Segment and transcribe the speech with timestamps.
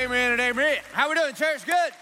[0.00, 0.78] Amen and amen.
[0.94, 1.66] How we doing, church?
[1.66, 1.92] Good?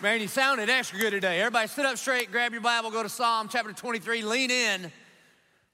[0.00, 1.38] Man, you sounded extra good today.
[1.38, 4.90] Everybody sit up straight, grab your Bible, go to Psalm chapter 23, lean in.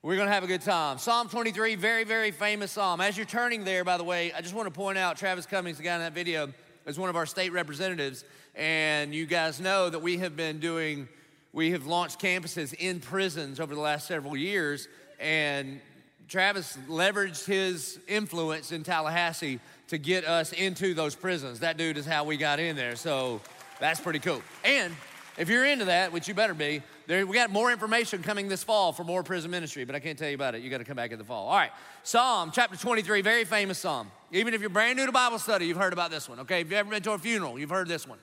[0.03, 0.99] We're going to have a good time.
[0.99, 3.01] Psalm 23, very, very famous psalm.
[3.01, 5.79] As you're turning there, by the way, I just want to point out Travis Cummings,
[5.79, 6.53] the guy in that video,
[6.85, 8.27] is one of our state representatives.
[8.55, 11.09] And you guys know that we have been doing,
[11.55, 14.87] we have launched campuses in prisons over the last several years.
[15.19, 15.81] And
[16.29, 21.61] Travis leveraged his influence in Tallahassee to get us into those prisons.
[21.61, 22.97] That dude is how we got in there.
[22.97, 23.41] So
[23.81, 24.43] that's pretty cool.
[24.65, 24.95] And
[25.39, 28.65] if you're into that, which you better be, there, we got more information coming this
[28.65, 30.63] fall for more prison ministry, but I can't tell you about it.
[30.63, 31.49] You got to come back in the fall.
[31.49, 31.71] All right,
[32.03, 34.11] Psalm chapter 23, very famous psalm.
[34.33, 36.41] Even if you're brand new to Bible study, you've heard about this one.
[36.41, 38.19] Okay, if you've ever been to a funeral, you've heard this one.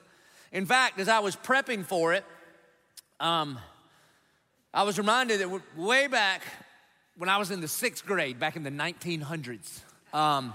[0.51, 2.25] In fact, as I was prepping for it,
[3.19, 3.57] um,
[4.73, 6.41] I was reminded that way back
[7.17, 9.81] when I was in the sixth grade, back in the 1900s,
[10.13, 10.53] um,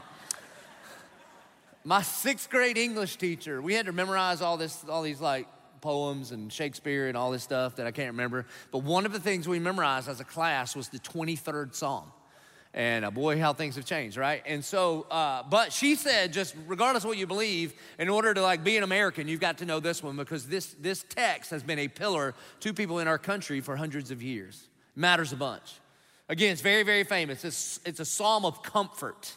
[1.88, 5.48] my sixth grade English teacher, we had to memorize all this, all these like
[5.80, 8.44] poems and Shakespeare and all this stuff that I can't remember.
[8.70, 12.12] But one of the things we memorized as a class was the 23rd Psalm.
[12.74, 14.42] And uh, boy, how things have changed, right?
[14.44, 18.42] And so, uh, but she said, just regardless of what you believe, in order to
[18.42, 21.62] like be an American, you've got to know this one because this this text has
[21.62, 24.68] been a pillar to people in our country for hundreds of years.
[24.94, 25.80] Matters a bunch.
[26.28, 27.46] Again, it's very, very famous.
[27.46, 29.32] It's, it's a psalm of comfort.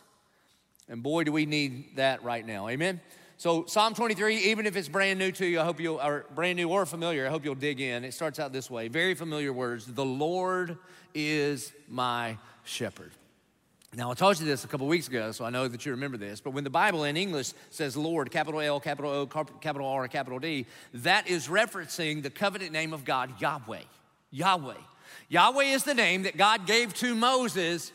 [0.91, 2.67] And boy, do we need that right now.
[2.67, 2.99] Amen?
[3.37, 6.57] So, Psalm 23, even if it's brand new to you, I hope you'll, or brand
[6.57, 8.03] new or familiar, I hope you'll dig in.
[8.03, 10.77] It starts out this way very familiar words The Lord
[11.15, 13.11] is my shepherd.
[13.95, 16.17] Now, I told you this a couple weeks ago, so I know that you remember
[16.17, 20.07] this, but when the Bible in English says Lord, capital L, capital O, capital R,
[20.09, 23.83] capital D, that is referencing the covenant name of God, Yahweh.
[24.31, 24.75] Yahweh.
[25.29, 27.93] Yahweh is the name that God gave to Moses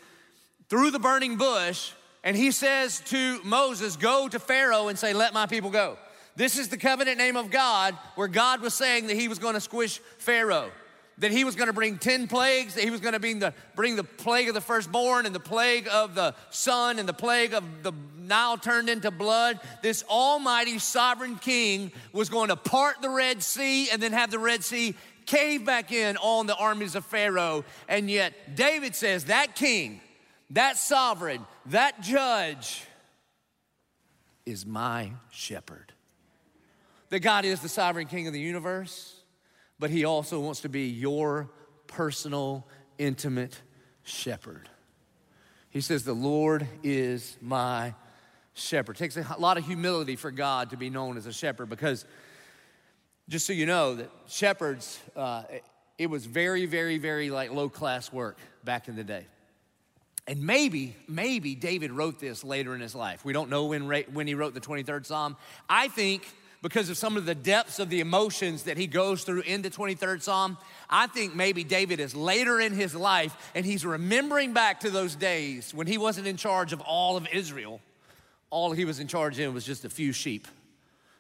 [0.71, 1.93] through the burning bush
[2.27, 5.97] and he says to Moses, Go to Pharaoh and say, Let my people go.
[6.35, 9.55] This is the covenant name of God, where God was saying that he was going
[9.55, 10.73] to squish Pharaoh,
[11.19, 13.55] that he was going to bring 10 plagues, that he was going to bring the,
[13.77, 17.55] bring the plague of the firstborn and the plague of the son and the plague
[17.55, 19.61] of the Nile turned into blood.
[19.81, 24.41] This almighty sovereign king was going to part the Red Sea and then have the
[24.41, 24.97] Red Sea
[25.27, 27.65] cave back in on the armies of Pharaoh.
[27.89, 30.01] And yet, David says that king,
[30.51, 32.85] that sovereign, that judge
[34.45, 35.93] is my shepherd.
[37.11, 39.21] That God is the sovereign king of the universe,
[39.79, 41.51] but he also wants to be your
[41.87, 42.67] personal,
[42.99, 43.61] intimate
[44.03, 44.69] shepherd.
[45.71, 47.95] He says, The Lord is my
[48.55, 48.97] shepherd.
[48.97, 52.05] It takes a lot of humility for God to be known as a shepherd because,
[53.29, 55.43] just so you know, that shepherds, uh,
[55.99, 59.27] it was very, very, very like low class work back in the day.
[60.29, 63.25] And maybe, maybe David wrote this later in his life.
[63.25, 65.37] We don't know when, when he wrote the 23rd Psalm.
[65.69, 66.27] I think
[66.63, 69.71] because of some of the depths of the emotions that he goes through in the
[69.71, 70.59] 23rd Psalm,
[70.91, 75.15] I think maybe David is later in his life and he's remembering back to those
[75.15, 77.81] days when he wasn't in charge of all of Israel.
[78.51, 80.49] All he was in charge of was just a few sheep.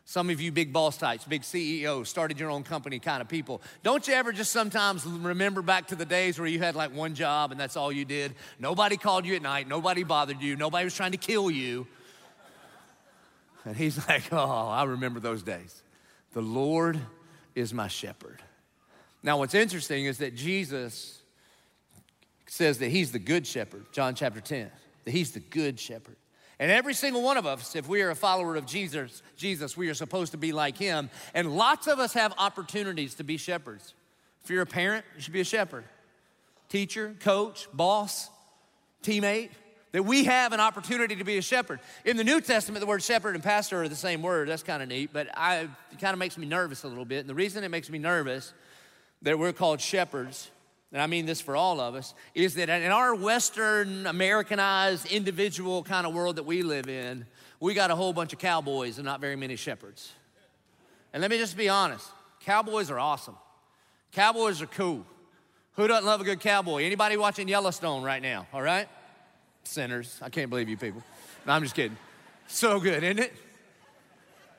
[0.09, 3.61] Some of you big boss types, big CEOs, started your own company kind of people.
[3.83, 7.17] Don't you ever just sometimes remember back to the days where you had like one
[7.17, 8.37] job and that's all you did?
[8.61, 11.89] Nobody called you at night, nobody bothered you, nobody was trying to kill you.
[13.65, 15.83] And he's like, Oh, I remember those days.
[16.35, 17.01] The Lord
[17.57, 18.41] is my shepherd.
[19.25, 21.21] Now, what's interesting is that Jesus
[22.47, 24.71] says that he's the good shepherd, John chapter 10,
[25.05, 26.17] that he's the good shepherd.
[26.59, 29.89] And every single one of us, if we are a follower of Jesus, Jesus, we
[29.89, 31.11] are supposed to be like him.
[31.35, 33.93] And lots of us have opportunities to be shepherds.
[34.43, 35.85] If you're a parent, you should be a shepherd.
[36.69, 38.31] Teacher, coach, boss,
[39.03, 39.51] teammate,
[39.93, 41.81] that we have an opportunity to be a shepherd.
[42.05, 44.49] In the New Testament, the word shepherd and pastor are the same word.
[44.49, 47.21] That's kind of neat, but I, it kind of makes me nervous a little bit.
[47.21, 48.53] And the reason it makes me nervous
[49.23, 50.51] that we're called shepherds
[50.93, 55.83] and I mean this for all of us, is that in our Western Americanized individual
[55.83, 57.27] kind of world that we live in,
[57.61, 60.13] we got a whole bunch of cowboys and not very many shepherds.
[61.13, 62.09] And let me just be honest
[62.41, 63.37] cowboys are awesome,
[64.13, 65.05] cowboys are cool.
[65.75, 66.85] Who doesn't love a good cowboy?
[66.85, 68.89] Anybody watching Yellowstone right now, all right?
[69.65, 70.19] Sinners.
[70.23, 71.03] I can't believe you people.
[71.47, 71.99] No, I'm just kidding.
[72.47, 73.35] So good, isn't it?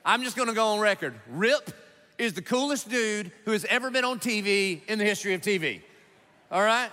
[0.04, 1.14] I'm just gonna go on record.
[1.28, 1.72] Rip
[2.18, 5.82] is the coolest dude who has ever been on TV in the history of TV.
[6.50, 6.90] All right?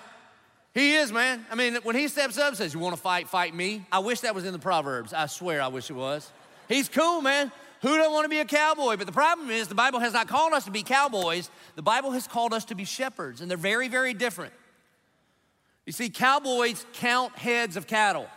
[0.73, 1.45] He is, man.
[1.49, 3.85] I mean, when he steps up says, You want to fight, fight me?
[3.91, 5.13] I wish that was in the Proverbs.
[5.13, 6.29] I swear I wish it was.
[6.67, 7.51] He's cool, man.
[7.81, 8.97] Who don't want to be a cowboy?
[8.97, 11.49] But the problem is, the Bible has not called us to be cowboys.
[11.75, 14.53] The Bible has called us to be shepherds, and they're very, very different.
[15.85, 18.27] You see, cowboys count heads of cattle,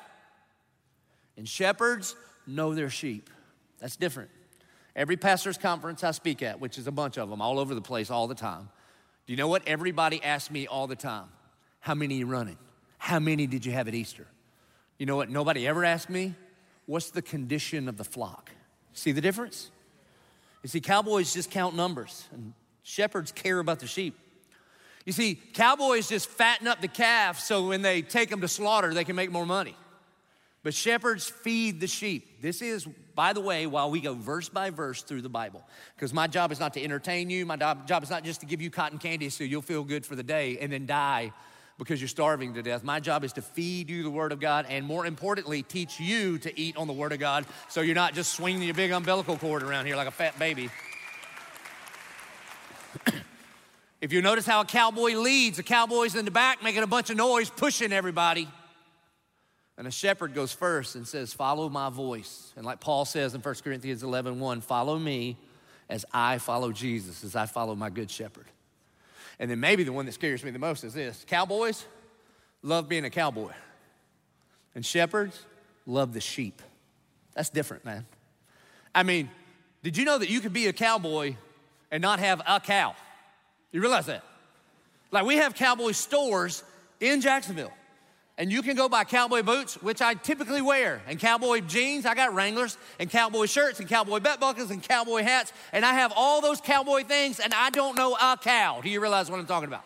[1.37, 2.15] and shepherds
[2.47, 3.31] know their sheep.
[3.79, 4.31] That's different.
[4.95, 7.81] Every pastor's conference I speak at, which is a bunch of them all over the
[7.81, 8.69] place all the time,
[9.29, 11.27] do you know what everybody asks me all the time?
[11.81, 12.57] How many are you running?
[12.97, 14.27] How many did you have at Easter?
[14.99, 16.35] You know what nobody ever asked me?
[16.87, 18.51] What's the condition of the flock?
[18.95, 19.71] See the difference?
[20.63, 24.19] You see, cowboys just count numbers, and shepherds care about the sheep.
[25.05, 28.95] You see, cowboys just fatten up the calf so when they take them to slaughter,
[28.95, 29.77] they can make more money.
[30.69, 32.43] But shepherds feed the sheep.
[32.43, 35.67] This is, by the way, while we go verse by verse through the Bible,
[35.97, 37.47] because my job is not to entertain you.
[37.47, 40.15] My job is not just to give you cotton candy so you'll feel good for
[40.15, 41.33] the day and then die
[41.79, 42.85] because you're starving to death.
[42.85, 46.37] My job is to feed you the Word of God and, more importantly, teach you
[46.41, 49.39] to eat on the Word of God so you're not just swinging your big umbilical
[49.39, 50.69] cord around here like a fat baby.
[54.03, 57.09] if you notice how a cowboy leads, the cowboy's in the back making a bunch
[57.09, 58.49] of noise, pushing everybody.
[59.79, 62.53] And a shepherd goes first and says, Follow my voice.
[62.57, 65.37] And like Paul says in 1 Corinthians 11 1, follow me
[65.89, 68.47] as I follow Jesus, as I follow my good shepherd.
[69.39, 71.87] And then maybe the one that scares me the most is this cowboys
[72.61, 73.53] love being a cowboy,
[74.75, 75.41] and shepherds
[75.87, 76.61] love the sheep.
[77.35, 78.05] That's different, man.
[78.93, 79.31] I mean,
[79.85, 81.37] did you know that you could be a cowboy
[81.93, 82.97] and not have a cow?
[83.71, 84.25] You realize that?
[85.13, 86.65] Like, we have cowboy stores
[86.99, 87.73] in Jacksonville
[88.39, 92.07] and you can go buy cowboy boots, which I typically wear, and cowboy jeans.
[92.07, 95.95] I got Wranglers, and cowboy shirts, and cowboy belt buckles, and cowboy hats, and I
[95.95, 98.81] have all those cowboy things, and I don't know a cow.
[98.81, 99.85] Do you realize what I'm talking about?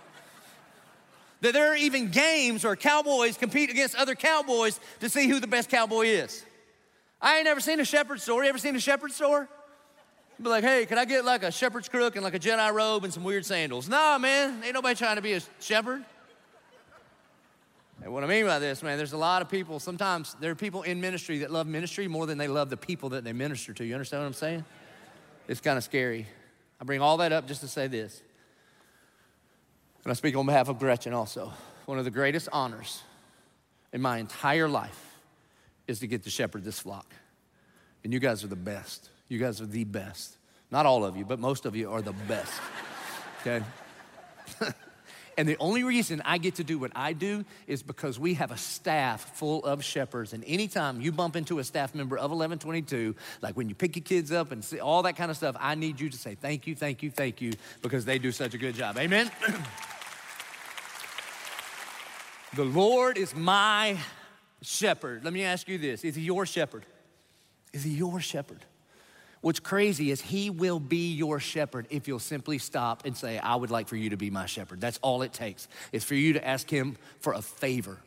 [1.41, 5.49] That there are even games where cowboys compete against other cowboys to see who the
[5.49, 6.45] best cowboy is.
[7.21, 8.45] I ain't never seen a shepherd store.
[8.45, 9.49] You ever seen a shepherd store?
[10.41, 13.05] Be like, hey, can I get like a shepherd's crook and like a Jedi robe
[13.05, 13.89] and some weird sandals?
[13.89, 16.05] Nah, man, ain't nobody trying to be a shepherd.
[18.03, 20.57] And what I mean by this, man, there's a lot of people, sometimes there are
[20.57, 23.73] people in ministry that love ministry more than they love the people that they minister
[23.75, 23.85] to.
[23.85, 24.65] You understand what I'm saying?
[25.47, 26.27] It's kind of scary.
[26.81, 28.21] I bring all that up just to say this.
[30.03, 31.53] And I speak on behalf of Gretchen also.
[31.87, 33.03] One of the greatest honors
[33.93, 35.17] in my entire life
[35.87, 37.15] is to get to shepherd this flock.
[38.03, 39.11] And you guys are the best.
[39.29, 40.37] You guys are the best.
[40.73, 42.53] Not all of you, but most of you are the best.
[43.45, 43.65] Okay?
[45.39, 48.51] And the only reason I get to do what I do is because we have
[48.51, 50.33] a staff full of shepherds.
[50.33, 54.05] And anytime you bump into a staff member of Eleven22, like when you pick your
[54.05, 56.67] kids up and see all that kind of stuff, I need you to say thank
[56.67, 58.99] you, thank you, thank you, because they do such a good job.
[58.99, 59.31] Amen?
[62.55, 63.97] the Lord is my
[64.61, 65.25] shepherd.
[65.25, 66.85] Let me ask you this Is he your shepherd?
[67.73, 68.65] Is he your shepherd?
[69.43, 73.57] What's crazy is he will be your shepherd if you'll simply stop and say, I
[73.57, 74.81] would like for you to be my shepherd.
[74.81, 75.67] That's all it takes.
[75.91, 77.99] It's for you to ask him for a favor.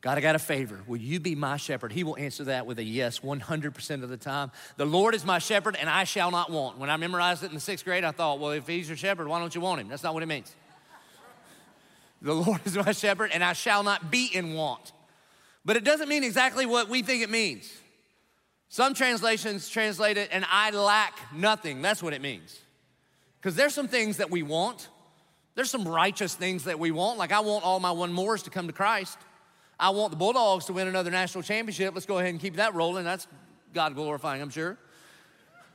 [0.00, 0.80] God, I got a favor.
[0.88, 1.92] Will you be my shepherd?
[1.92, 4.50] He will answer that with a yes 100% of the time.
[4.78, 6.78] The Lord is my shepherd and I shall not want.
[6.78, 9.28] When I memorized it in the sixth grade, I thought, well, if he's your shepherd,
[9.28, 9.88] why don't you want him?
[9.88, 10.54] That's not what it means.
[12.22, 14.92] The Lord is my shepherd and I shall not be in want.
[15.64, 17.72] But it doesn't mean exactly what we think it means.
[18.70, 21.82] Some translations translate it, and I lack nothing.
[21.82, 22.56] That's what it means.
[23.40, 24.88] Because there's some things that we want.
[25.56, 27.18] There's some righteous things that we want.
[27.18, 29.18] Like I want all my one mores to come to Christ.
[29.78, 31.94] I want the Bulldogs to win another national championship.
[31.94, 33.04] Let's go ahead and keep that rolling.
[33.04, 33.26] That's
[33.74, 34.78] God glorifying, I'm sure.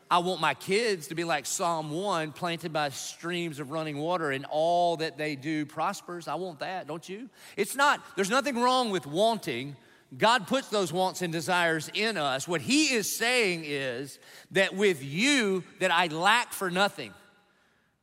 [0.10, 4.32] I want my kids to be like Psalm 1, planted by streams of running water,
[4.32, 6.30] and all that they do prospers.
[6.30, 7.30] I want that, don't you?
[7.58, 9.76] It's not, there's nothing wrong with wanting,
[10.18, 12.48] God puts those wants and desires in us.
[12.48, 14.20] What he is saying is
[14.52, 17.14] that with you that I lack for nothing.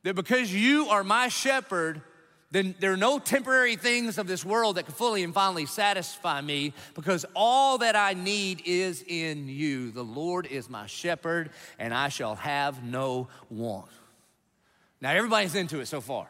[0.03, 2.01] That because you are my shepherd,
[2.51, 6.41] then there are no temporary things of this world that can fully and finally satisfy
[6.41, 9.91] me because all that I need is in you.
[9.91, 13.89] The Lord is my shepherd, and I shall have no want.
[15.01, 16.27] Now, everybody's into it so far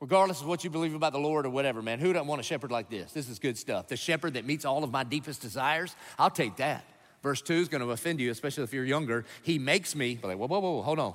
[0.00, 2.44] regardless of what you believe about the Lord or whatever, man, who doesn't want a
[2.44, 3.12] shepherd like this?
[3.12, 3.88] This is good stuff.
[3.88, 6.84] The shepherd that meets all of my deepest desires, I'll take that.
[7.22, 9.24] Verse 2 is going to offend you, especially if you're younger.
[9.42, 11.14] He makes me, like, whoa, whoa, whoa, hold on.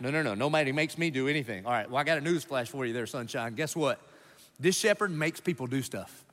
[0.00, 1.66] No, no, no, nobody makes me do anything.
[1.66, 3.54] All right, well, I got a news flash for you there, sunshine.
[3.54, 4.00] Guess what?
[4.58, 6.24] This shepherd makes people do stuff.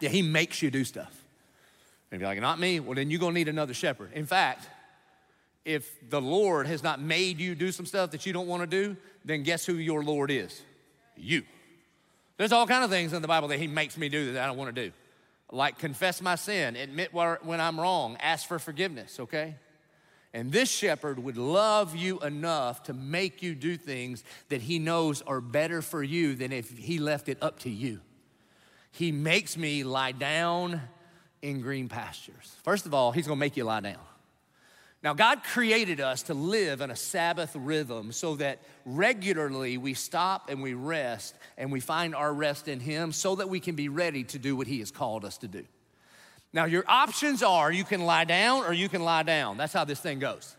[0.00, 1.12] Yeah, he makes you do stuff.
[2.12, 2.78] And you're like, not me.
[2.78, 4.12] Well, then you're going to need another shepherd.
[4.12, 4.68] In fact,
[5.66, 8.66] if the Lord has not made you do some stuff that you don't want to
[8.66, 10.62] do, then guess who your Lord is?
[11.16, 11.42] You.
[12.36, 14.46] There's all kind of things in the Bible that He makes me do that I
[14.46, 14.92] don't want to do.
[15.50, 19.56] Like confess my sin, admit when I'm wrong, ask for forgiveness, okay?
[20.32, 25.22] And this shepherd would love you enough to make you do things that he knows
[25.22, 28.00] are better for you than if he left it up to you.
[28.92, 30.80] He makes me lie down
[31.42, 32.54] in green pastures.
[32.62, 33.98] First of all, he's gonna make you lie down.
[35.02, 40.48] Now, God created us to live in a Sabbath rhythm so that regularly we stop
[40.48, 43.88] and we rest and we find our rest in Him so that we can be
[43.88, 45.64] ready to do what He has called us to do.
[46.52, 49.58] Now, your options are you can lie down or you can lie down.
[49.58, 50.56] That's how this thing goes.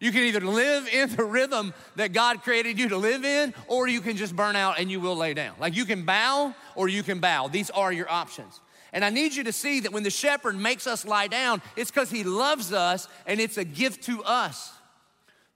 [0.00, 3.88] You can either live in the rhythm that God created you to live in, or
[3.88, 5.54] you can just burn out and you will lay down.
[5.58, 7.48] Like you can bow or you can bow.
[7.48, 8.60] These are your options.
[8.94, 11.90] And I need you to see that when the shepherd makes us lie down, it's
[11.90, 14.72] because he loves us and it's a gift to us.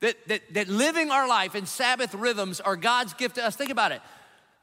[0.01, 3.55] That, that, that living our life in Sabbath rhythms are God's gift to us.
[3.55, 4.03] Think about it.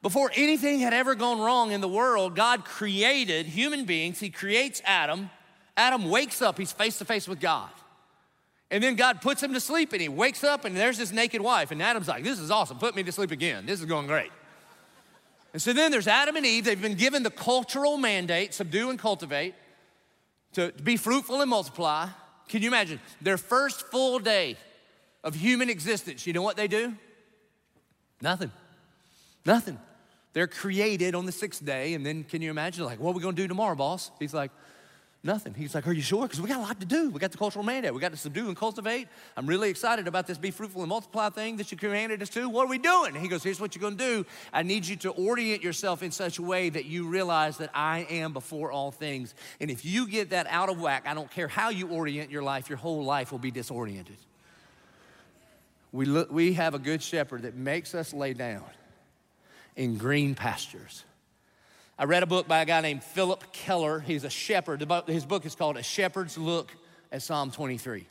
[0.02, 4.20] Before anything had ever gone wrong in the world, God created human beings.
[4.20, 5.30] He creates Adam.
[5.78, 7.70] Adam wakes up, he's face to face with God.
[8.72, 11.40] And then God puts him to sleep and he wakes up and there's his naked
[11.40, 11.72] wife.
[11.72, 12.78] And Adam's like, This is awesome.
[12.78, 13.66] Put me to sleep again.
[13.66, 14.32] This is going great.
[15.56, 16.66] And so then there's Adam and Eve.
[16.66, 19.56] They've been given the cultural mandate subdue and cultivate,
[20.52, 22.10] to, be fruitful and multiply.
[22.50, 23.00] Can you imagine?
[23.22, 24.58] Their first full day
[25.24, 26.94] of human existence, you know what they do?
[28.22, 28.52] Nothing.
[29.46, 29.80] Nothing.
[30.34, 33.22] They're created on the sixth day, and then can you imagine, like, what are we
[33.22, 34.12] gonna do tomorrow, boss?
[34.20, 34.52] He's like,
[35.26, 35.56] Nothing.
[35.56, 36.22] He's like, Are you sure?
[36.22, 37.10] Because we got a lot to do.
[37.10, 37.92] We got the cultural mandate.
[37.96, 39.08] We got to subdue and cultivate.
[39.36, 42.48] I'm really excited about this be fruitful and multiply thing that you commanded us to.
[42.48, 43.16] What are we doing?
[43.16, 44.26] He goes, Here's what you're going to do.
[44.54, 48.06] I need you to orient yourself in such a way that you realize that I
[48.12, 49.34] am before all things.
[49.60, 52.44] And if you get that out of whack, I don't care how you orient your
[52.44, 54.18] life, your whole life will be disoriented.
[55.92, 58.66] We, look, we have a good shepherd that makes us lay down
[59.76, 61.04] in green pastures
[61.98, 64.02] I read a book by a guy named Phillip Keller.
[64.02, 64.86] He's a shepherd.
[65.08, 66.76] His book is called A Shepherd's Look
[67.10, 68.06] at Psalm 23.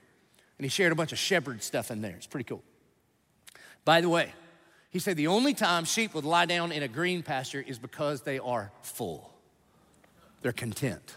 [0.59, 2.15] And he shared a bunch of shepherd stuff in there.
[2.17, 2.63] It's pretty cool.
[3.85, 4.33] By the way,
[4.89, 8.23] he said the only time sheep would lie down in a green pasture is because
[8.23, 9.31] they are full,
[10.41, 11.15] they're content.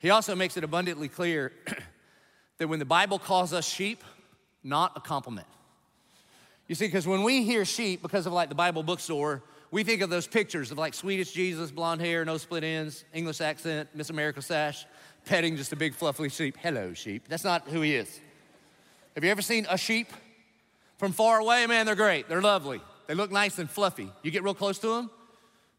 [0.00, 1.52] He also makes it abundantly clear
[2.58, 4.04] that when the Bible calls us sheep,
[4.62, 5.46] not a compliment.
[6.68, 10.02] You see, because when we hear sheep, because of like the Bible bookstore, we think
[10.02, 14.10] of those pictures of like Swedish Jesus, blonde hair, no split ends, English accent, Miss
[14.10, 14.86] America sash,
[15.24, 16.56] petting just a big fluffy sheep.
[16.60, 17.24] Hello, sheep.
[17.28, 18.20] That's not who he is.
[19.14, 20.12] Have you ever seen a sheep
[20.98, 21.66] from far away?
[21.66, 22.28] Man, they're great.
[22.28, 22.80] They're lovely.
[23.06, 24.10] They look nice and fluffy.
[24.22, 25.10] You get real close to them,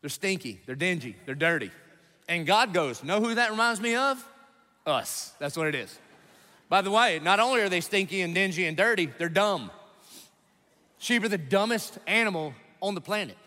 [0.02, 1.72] they're stinky, they're dingy, they're dirty.
[2.28, 4.24] And God goes, Know who that reminds me of?
[4.86, 5.34] Us.
[5.40, 5.98] That's what it is.
[6.70, 9.72] By the way, not only are they stinky and dingy and dirty, they're dumb.
[11.00, 13.38] Sheep are the dumbest animal on the planet.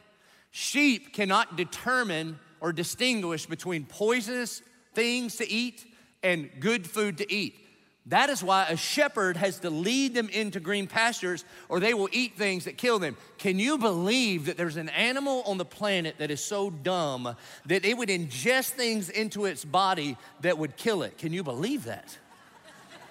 [0.59, 4.61] Sheep cannot determine or distinguish between poisonous
[4.93, 5.87] things to eat
[6.21, 7.65] and good food to eat.
[8.07, 12.09] That is why a shepherd has to lead them into green pastures or they will
[12.11, 13.17] eat things that kill them.
[13.38, 17.37] Can you believe that there's an animal on the planet that is so dumb
[17.67, 21.19] that it would ingest things into its body that would kill it?
[21.19, 22.19] Can you believe that?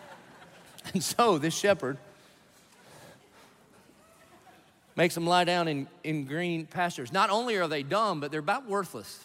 [0.94, 1.98] and so this shepherd
[4.98, 7.14] makes them lie down in, in green pastures.
[7.14, 9.24] Not only are they dumb, but they're about worthless.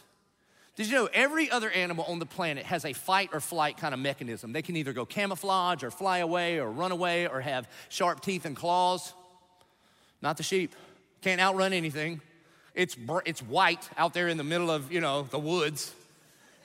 [0.76, 3.92] Did you know every other animal on the planet has a fight or flight kind
[3.92, 4.52] of mechanism?
[4.52, 8.44] They can either go camouflage or fly away or run away or have sharp teeth
[8.44, 9.12] and claws.
[10.20, 10.74] Not the sheep.
[11.22, 12.20] Can't outrun anything.
[12.74, 15.92] It's, it's white out there in the middle of, you know, the woods.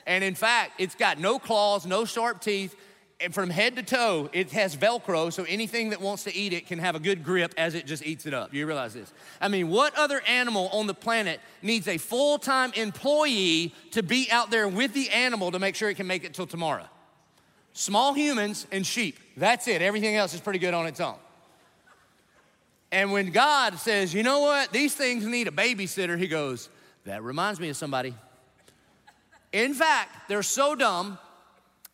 [0.05, 2.75] And in fact, it's got no claws, no sharp teeth,
[3.31, 6.77] from head to toe, it has Velcro, so anything that wants to eat it can
[6.77, 8.53] have a good grip as it just eats it up.
[8.53, 9.11] You realize this?
[9.41, 14.27] I mean, what other animal on the planet needs a full time employee to be
[14.31, 16.85] out there with the animal to make sure it can make it till tomorrow?
[17.73, 19.19] Small humans and sheep.
[19.35, 19.81] That's it.
[19.81, 21.15] Everything else is pretty good on its own.
[22.91, 26.69] And when God says, you know what, these things need a babysitter, he goes,
[27.05, 28.13] that reminds me of somebody.
[29.51, 31.17] In fact, they're so dumb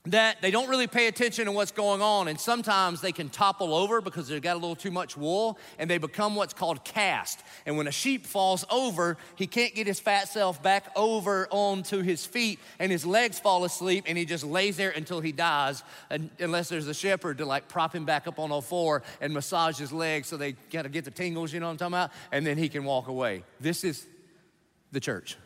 [0.05, 3.73] that they don't really pay attention to what's going on, and sometimes they can topple
[3.73, 7.41] over because they've got a little too much wool, and they become what's called cast.
[7.65, 12.01] And when a sheep falls over, he can't get his fat self back over onto
[12.01, 15.83] his feet, and his legs fall asleep, and he just lays there until he dies,
[16.37, 19.77] unless there's a shepherd to like prop him back up on all four and massage
[19.77, 22.11] his legs so they gotta get the tingles, you know what I'm talking about?
[22.33, 23.43] And then he can walk away.
[23.61, 24.05] This is
[24.91, 25.37] the church.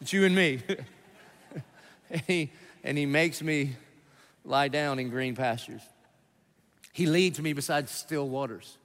[0.00, 0.62] It's you and me.
[2.10, 2.50] and he,
[2.84, 3.74] and he makes me
[4.44, 5.80] lie down in green pastures.
[6.92, 8.76] He leads me beside still waters.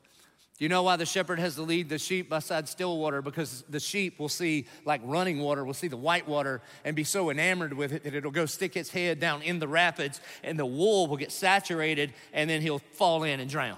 [0.57, 3.21] Do you know why the shepherd has to lead the sheep beside still water?
[3.21, 7.03] Because the sheep will see, like running water, will see the white water and be
[7.03, 10.57] so enamored with it that it'll go stick its head down in the rapids and
[10.57, 13.77] the wool will get saturated and then he'll fall in and drown.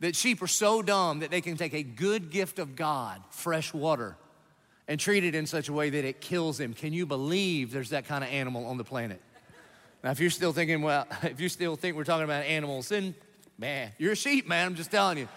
[0.00, 3.74] That sheep are so dumb that they can take a good gift of God, fresh
[3.74, 4.16] water,
[4.90, 6.74] and treat it in such a way that it kills them.
[6.74, 9.22] Can you believe there's that kind of animal on the planet?
[10.02, 13.14] Now, if you're still thinking, well, if you still think we're talking about animals, then
[13.56, 14.66] man, you're a sheep, man.
[14.66, 15.28] I'm just telling you.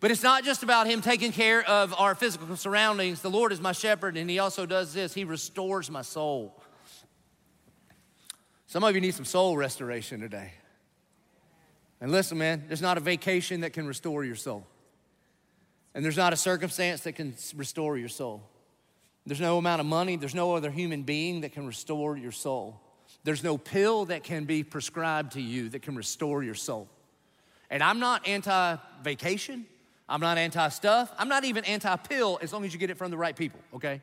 [0.00, 3.22] But it's not just about Him taking care of our physical surroundings.
[3.22, 6.60] The Lord is my shepherd, and He also does this He restores my soul.
[8.66, 10.54] Some of you need some soul restoration today.
[12.00, 14.66] And listen, man, there's not a vacation that can restore your soul.
[15.94, 18.42] And there's not a circumstance that can restore your soul.
[19.26, 22.80] There's no amount of money, there's no other human being that can restore your soul.
[23.22, 26.88] There's no pill that can be prescribed to you that can restore your soul.
[27.70, 29.64] And I'm not anti vacation,
[30.08, 31.10] I'm not anti stuff.
[31.16, 33.60] I'm not even anti pill as long as you get it from the right people,
[33.74, 34.02] okay?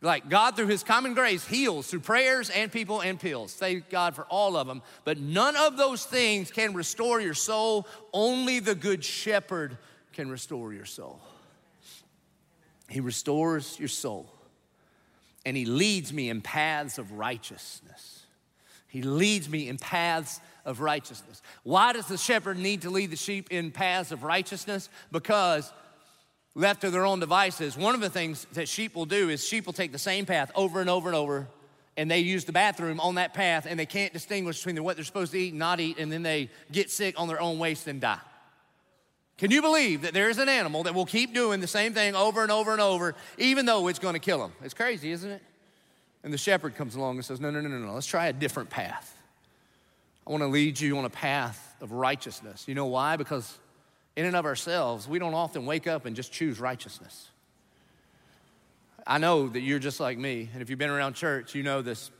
[0.00, 3.54] Like God, through His common grace, heals through prayers and people and pills.
[3.54, 4.82] Thank God for all of them.
[5.04, 7.86] But none of those things can restore your soul.
[8.12, 9.78] Only the Good Shepherd
[10.12, 11.20] can restore your soul.
[12.88, 14.32] He restores your soul.
[15.44, 18.26] And He leads me in paths of righteousness.
[18.86, 21.40] He leads me in paths of righteousness.
[21.62, 24.88] Why does the shepherd need to lead the sheep in paths of righteousness?
[25.10, 25.72] Because
[26.54, 29.64] left to their own devices, one of the things that sheep will do is sheep
[29.64, 31.48] will take the same path over and over and over,
[31.96, 35.04] and they use the bathroom on that path, and they can't distinguish between what they're
[35.04, 37.86] supposed to eat and not eat, and then they get sick on their own waste
[37.88, 38.20] and die.
[39.38, 42.14] Can you believe that there is an animal that will keep doing the same thing
[42.14, 44.52] over and over and over, even though it's going to kill them?
[44.62, 45.42] It's crazy, isn't it?
[46.22, 48.32] And the shepherd comes along and says, No, no, no, no, no, let's try a
[48.32, 49.16] different path.
[50.26, 52.64] I want to lead you on a path of righteousness.
[52.68, 53.16] You know why?
[53.16, 53.58] Because
[54.14, 57.28] in and of ourselves, we don't often wake up and just choose righteousness.
[59.04, 61.82] I know that you're just like me, and if you've been around church, you know
[61.82, 62.12] this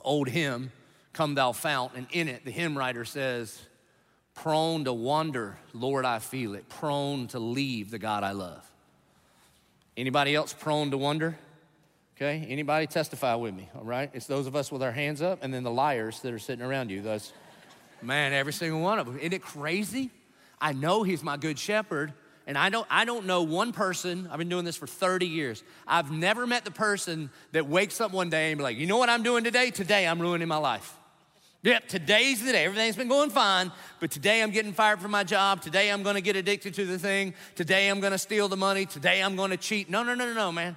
[0.00, 0.72] old hymn,
[1.12, 3.60] Come Thou Fount, and in it, the hymn writer says,
[4.42, 8.64] Prone to wander, Lord, I feel it, prone to leave the God I love.
[9.96, 11.36] Anybody else prone to wonder?
[12.16, 14.10] Okay, anybody testify with me, all right?
[14.12, 16.64] It's those of us with our hands up and then the liars that are sitting
[16.64, 17.02] around you.
[17.02, 17.32] Those,
[18.00, 19.18] man, every single one of them.
[19.18, 20.10] Isn't it crazy?
[20.60, 22.12] I know he's my good shepherd,
[22.46, 25.64] and I don't, I don't know one person, I've been doing this for 30 years.
[25.86, 28.98] I've never met the person that wakes up one day and be like, you know
[28.98, 29.70] what I'm doing today?
[29.70, 30.97] Today I'm ruining my life.
[31.64, 32.64] Yep, today's the day.
[32.64, 35.60] Everything's been going fine, but today I'm getting fired from my job.
[35.60, 37.34] Today I'm gonna get addicted to the thing.
[37.56, 38.86] Today I'm gonna steal the money.
[38.86, 39.90] Today I'm gonna cheat.
[39.90, 40.76] No, no, no, no, no, man.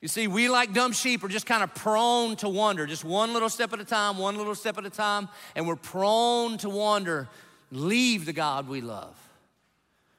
[0.00, 3.32] You see, we like dumb sheep are just kind of prone to wander, just one
[3.32, 6.70] little step at a time, one little step at a time, and we're prone to
[6.70, 7.28] wander,
[7.72, 9.16] leave the God we love.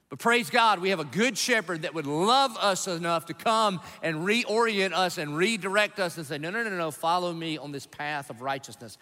[0.10, 3.80] But praise God, we have a good shepherd that would love us enough to come
[4.04, 7.72] and reorient us and redirect us and say, No, no, no, no, follow me on
[7.72, 8.98] this path of righteousness.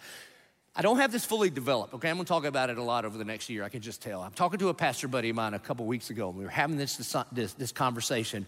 [0.79, 2.09] I don't have this fully developed, okay?
[2.09, 4.21] I'm gonna talk about it a lot over the next year, I can just tell.
[4.21, 6.49] I'm talking to a pastor buddy of mine a couple weeks ago, and we were
[6.49, 6.95] having this,
[7.33, 8.47] this, this conversation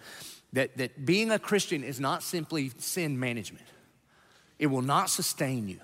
[0.53, 3.65] that, that being a Christian is not simply sin management,
[4.59, 5.81] it will not sustain you.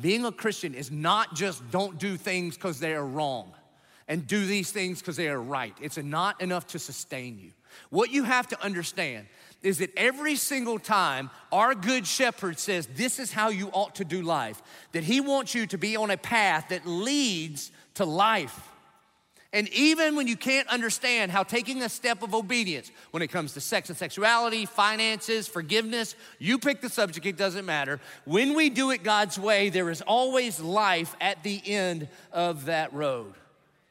[0.00, 3.52] Being a Christian is not just don't do things because they are wrong
[4.06, 5.74] and do these things because they are right.
[5.80, 7.50] It's not enough to sustain you.
[7.90, 9.26] What you have to understand
[9.62, 14.04] is that every single time our good shepherd says, This is how you ought to
[14.04, 18.68] do life, that he wants you to be on a path that leads to life.
[19.54, 23.52] And even when you can't understand how taking a step of obedience when it comes
[23.52, 28.00] to sex and sexuality, finances, forgiveness, you pick the subject, it doesn't matter.
[28.24, 32.94] When we do it God's way, there is always life at the end of that
[32.94, 33.34] road.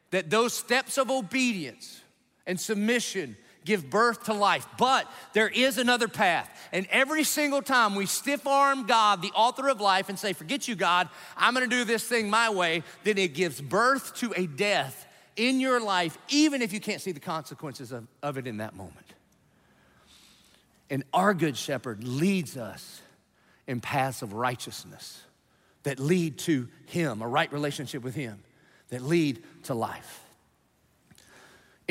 [0.10, 2.02] That those steps of obedience
[2.48, 4.68] and submission give birth to life.
[4.78, 6.50] But there is another path.
[6.72, 10.68] And every single time we stiff arm God, the author of life, and say, Forget
[10.68, 14.48] you, God, I'm gonna do this thing my way, then it gives birth to a
[14.48, 18.58] death in your life, even if you can't see the consequences of, of it in
[18.58, 18.98] that moment.
[20.90, 23.02] And our good shepherd leads us
[23.66, 25.22] in paths of righteousness
[25.84, 28.44] that lead to him, a right relationship with him,
[28.90, 30.24] that lead to life.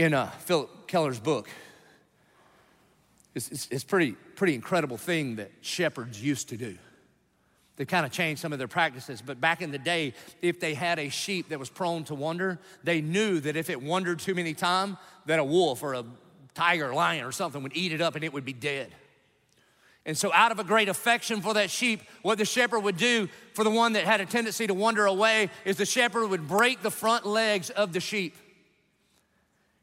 [0.00, 1.50] In uh, Phillip Keller's book,
[3.34, 6.78] it's, it's, it's pretty, pretty incredible thing that shepherds used to do.
[7.76, 9.20] They kind of changed some of their practices.
[9.20, 12.58] But back in the day, if they had a sheep that was prone to wander,
[12.82, 16.04] they knew that if it wandered too many times, that a wolf or a
[16.54, 18.94] tiger, lion, or something would eat it up and it would be dead.
[20.06, 23.28] And so, out of a great affection for that sheep, what the shepherd would do
[23.52, 26.80] for the one that had a tendency to wander away is the shepherd would break
[26.80, 28.34] the front legs of the sheep.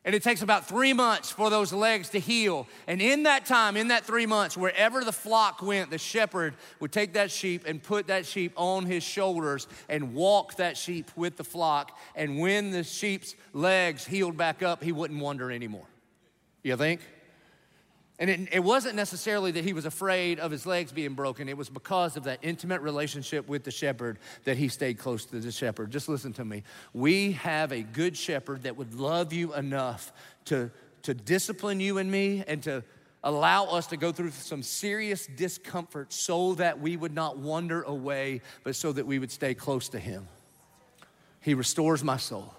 [0.08, 2.66] And it takes about three months for those legs to heal.
[2.88, 6.94] And in that time, in that three months, wherever the flock went, the shepherd would
[6.94, 11.36] take that sheep and put that sheep on his shoulders and walk that sheep with
[11.36, 12.00] the flock.
[12.16, 15.88] And when the sheep's legs healed back up, he wouldn't wander anymore.
[16.64, 17.02] You think?
[18.20, 21.48] And it, it, wasn't necessarily that he was afraid of his legs being broken.
[21.48, 25.40] It was because of that intimate relationship with the shepherd that he stayed close to
[25.40, 25.92] the shepherd.
[25.92, 26.64] Just listen to me.
[26.94, 30.12] We have a good shepherd that would love you enough
[30.46, 30.72] to,
[31.04, 32.84] to discipline you and me and to
[33.24, 38.42] allow us to go through some serious discomfort so that we would not wander away,
[38.64, 40.28] but so that we would stay close to him.
[41.42, 42.54] He restores my soul.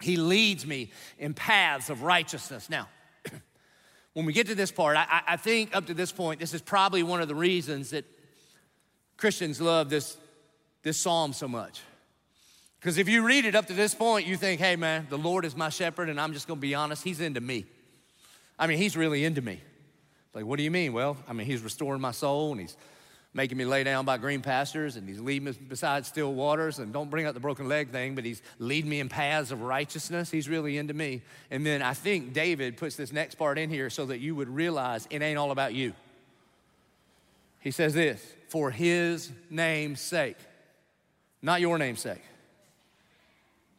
[0.00, 2.70] He leads me in paths of righteousness.
[2.70, 2.88] Now,
[4.14, 6.60] when we get to this part, I, I, think up to this point, this is
[6.60, 8.04] probably one of the reasons that
[9.16, 10.16] Christians love this,
[10.82, 11.80] this psalm so much.
[12.78, 15.44] Because if you read it up to this point, you think, hey man, the Lord
[15.44, 17.64] is my shepherd, and I'm just gonna be honest, he's into me.
[18.58, 19.60] I mean, he's really into me.
[20.34, 20.92] Like, what do you mean?
[20.92, 22.76] Well, I mean, he's restoring my soul and he's
[23.34, 26.78] making me lay down by green pastures and he's leading me beside still waters.
[26.78, 29.62] And don't bring up the broken leg thing but he's leading me in paths of
[29.62, 30.30] righteousness.
[30.30, 31.22] He's really into me.
[31.50, 34.48] And then i think david puts this next part in here so that you would
[34.48, 35.94] realize it ain't all about you.
[37.60, 40.36] He says this for his name's sake
[41.40, 42.22] not your name's sake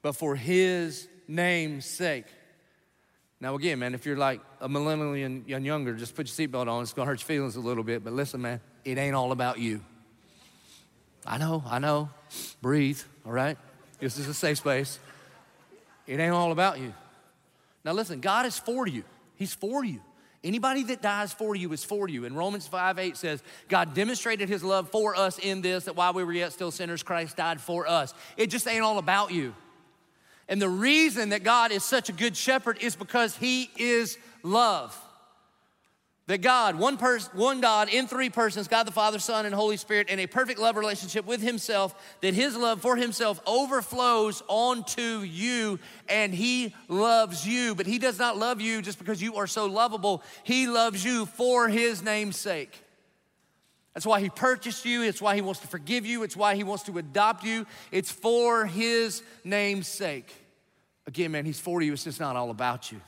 [0.03, 2.25] but for his name's sake.
[3.39, 6.83] Now, again, man, if you're like a millennial and younger, just put your seatbelt on.
[6.83, 9.59] It's gonna hurt your feelings a little bit, but listen, man, it ain't all about
[9.59, 9.81] you.
[11.25, 12.09] I know, I know.
[12.61, 13.57] Breathe, all right?
[13.99, 14.99] This is a safe space.
[16.07, 16.93] It ain't all about you.
[17.85, 19.03] Now, listen, God is for you,
[19.35, 20.01] He's for you.
[20.43, 22.25] Anybody that dies for you is for you.
[22.25, 26.11] And Romans 5 8 says, God demonstrated his love for us in this, that while
[26.11, 28.13] we were yet still sinners, Christ died for us.
[28.35, 29.55] It just ain't all about you.
[30.49, 34.97] And the reason that God is such a good shepherd is because he is love.
[36.27, 39.75] That God, one person, one God in three persons, God the Father, Son, and Holy
[39.75, 45.19] Spirit, in a perfect love relationship with Himself, that His love for Himself overflows onto
[45.19, 47.75] you, and He loves you.
[47.75, 50.23] But He does not love you just because you are so lovable.
[50.43, 52.81] He loves you for His name's sake.
[53.93, 55.01] That's why He purchased you.
[55.01, 56.23] It's why He wants to forgive you.
[56.23, 57.67] It's why He wants to adopt you.
[57.91, 60.33] It's for His name's sake.
[61.05, 61.91] Again, man, He's for you.
[61.91, 63.01] It's just not all about you.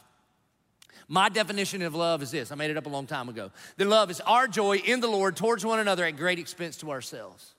[1.08, 3.52] My definition of love is this I made it up a long time ago.
[3.78, 6.92] That love is our joy in the Lord towards one another at great expense to
[6.92, 7.54] ourselves.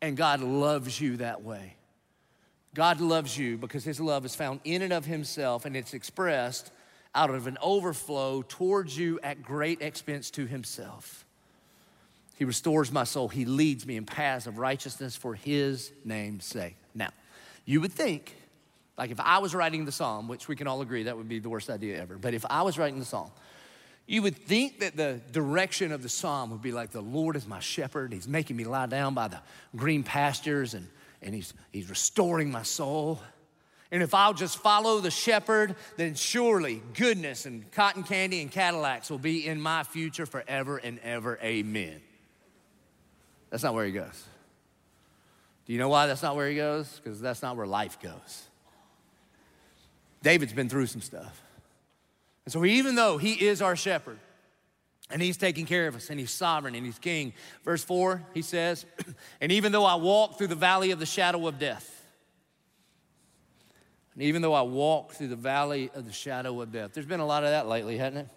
[0.00, 1.74] And God loves you that way.
[2.74, 6.70] God loves you because His love is found in and of Himself and it's expressed
[7.14, 11.26] out of an overflow towards you at great expense to Himself.
[12.36, 13.28] He restores my soul.
[13.28, 16.76] He leads me in paths of righteousness for his name's sake.
[16.94, 17.08] Now,
[17.64, 18.36] you would think,
[18.98, 21.38] like if I was writing the psalm, which we can all agree that would be
[21.38, 23.30] the worst idea ever, but if I was writing the psalm,
[24.06, 27.46] you would think that the direction of the psalm would be like, The Lord is
[27.46, 28.12] my shepherd.
[28.12, 29.40] He's making me lie down by the
[29.74, 30.86] green pastures and,
[31.20, 33.20] and he's, he's restoring my soul.
[33.90, 39.10] And if I'll just follow the shepherd, then surely goodness and cotton candy and Cadillacs
[39.10, 41.38] will be in my future forever and ever.
[41.42, 42.00] Amen.
[43.50, 44.24] That's not where he goes.
[45.66, 47.00] Do you know why that's not where he goes?
[47.02, 48.45] Because that's not where life goes.
[50.22, 51.42] David's been through some stuff.
[52.44, 54.18] And so, even though he is our shepherd
[55.10, 57.32] and he's taking care of us and he's sovereign and he's king,
[57.64, 58.86] verse 4, he says,
[59.40, 61.92] And even though I walk through the valley of the shadow of death,
[64.14, 67.20] and even though I walk through the valley of the shadow of death, there's been
[67.20, 68.28] a lot of that lately, hasn't it?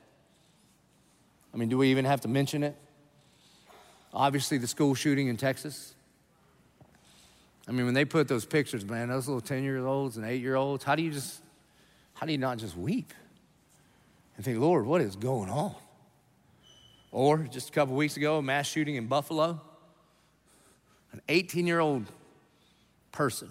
[1.54, 2.76] I mean, do we even have to mention it?
[4.14, 5.94] Obviously, the school shooting in Texas.
[7.68, 10.42] I mean, when they put those pictures, man, those little 10 year olds and 8
[10.42, 11.42] year olds, how do you just,
[12.20, 13.14] how do you not just weep
[14.36, 15.74] and think, Lord, what is going on?
[17.14, 19.62] Or just a couple weeks ago, a mass shooting in Buffalo.
[21.14, 22.12] An 18 year old
[23.14, 23.50] person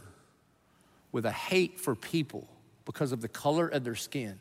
[1.13, 2.47] with a hate for people
[2.85, 4.39] because of the color of their skin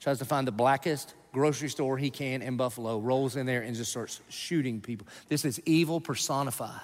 [0.00, 3.76] tries to find the blackest grocery store he can in Buffalo, rolls in there and
[3.76, 5.06] just starts shooting people.
[5.28, 6.80] This is evil personified.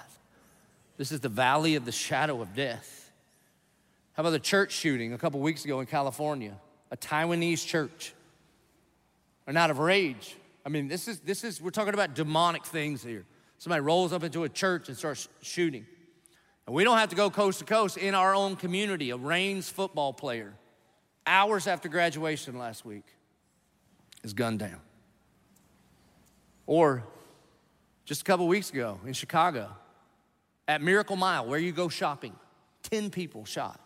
[0.97, 3.11] This is the valley of the shadow of death.
[4.13, 6.59] How about the church shooting a couple weeks ago in California?
[6.95, 8.13] A Taiwanese church.
[9.47, 10.37] And out of rage.
[10.65, 13.25] I mean, this is this is we're talking about demonic things here.
[13.57, 15.85] Somebody rolls up into a church and starts shooting.
[16.65, 19.09] And we don't have to go coast to coast in our own community.
[19.09, 20.53] A Raines football player,
[21.27, 23.03] hours after graduation last week,
[24.23, 24.79] is gunned down.
[26.65, 27.03] Or
[28.05, 29.69] just a couple weeks ago in Chicago,
[30.65, 32.33] at Miracle Mile, where you go shopping,
[32.83, 33.84] 10 people shot.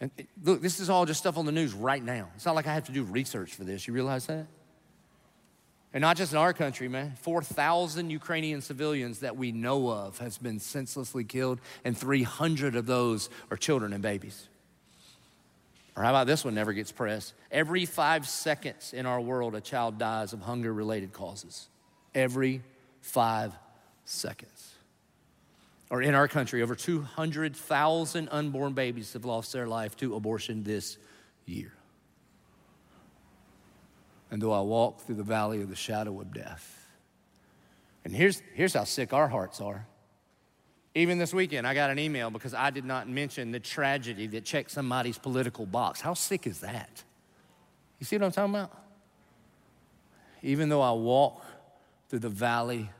[0.00, 0.10] And
[0.42, 2.28] look, this is all just stuff on the news right now.
[2.34, 3.86] It's not like I have to do research for this.
[3.86, 4.46] You realize that?
[5.92, 7.14] And not just in our country, man.
[7.20, 13.28] 4,000 Ukrainian civilians that we know of has been senselessly killed, and 300 of those
[13.50, 14.48] are children and babies.
[15.96, 17.34] Or how about this one never gets pressed?
[17.50, 21.68] Every five seconds in our world, a child dies of hunger related causes.
[22.14, 22.62] Every
[23.00, 23.52] five
[24.04, 24.59] seconds.
[25.90, 30.96] Or in our country, over 200,000 unborn babies have lost their life to abortion this
[31.46, 31.72] year.
[34.30, 36.86] And though I walk through the valley of the shadow of death,
[38.04, 39.86] and here's, here's how sick our hearts are.
[40.94, 44.44] Even this weekend, I got an email because I did not mention the tragedy that
[44.44, 46.00] checked somebody's political box.
[46.00, 47.02] How sick is that?
[47.98, 48.76] You see what I'm talking about?
[50.42, 51.44] Even though I walk
[52.08, 52.90] through the valley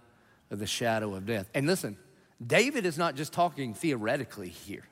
[0.51, 1.49] of the shadow of death.
[1.55, 1.97] And listen,
[2.45, 4.85] David is not just talking theoretically here.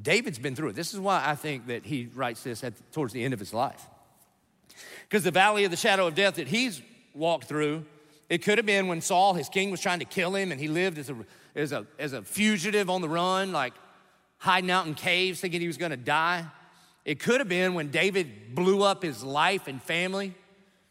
[0.00, 0.76] David's been through it.
[0.76, 3.52] This is why I think that he writes this at, towards the end of his
[3.52, 3.86] life.
[5.02, 6.82] Because the valley of the shadow of death that he's
[7.14, 7.84] walked through,
[8.28, 10.68] it could have been when Saul, his king, was trying to kill him and he
[10.68, 11.16] lived as a,
[11.54, 13.74] as a, as a fugitive on the run, like
[14.38, 16.44] hiding out in caves thinking he was gonna die.
[17.04, 20.34] It could have been when David blew up his life and family.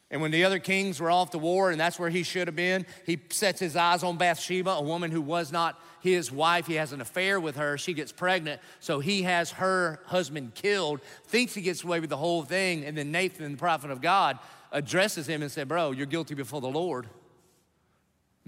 [0.10, 2.56] And when the other kings were off to war, and that's where he should have
[2.56, 6.66] been, he sets his eyes on Bathsheba, a woman who was not his wife.
[6.66, 7.78] He has an affair with her.
[7.78, 12.18] She gets pregnant, so he has her husband killed, thinks he gets away with the
[12.18, 12.86] whole thing.
[12.86, 14.40] And then Nathan, the prophet of God,
[14.72, 17.08] addresses him and said, Bro, you're guilty before the Lord.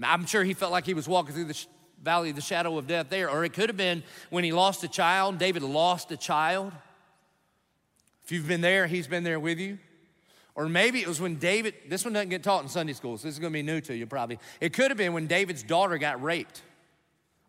[0.02, 1.66] I'm sure he felt like he was walking through the
[2.02, 3.28] valley of the shadow of death there.
[3.28, 5.36] Or it could have been when he lost a child.
[5.36, 6.72] David lost a child.
[8.24, 9.78] If you've been there, he's been there with you.
[10.60, 13.26] Or maybe it was when David, this one doesn't get taught in Sunday school, so
[13.26, 14.38] this is gonna be new to you probably.
[14.60, 16.60] It could have been when David's daughter got raped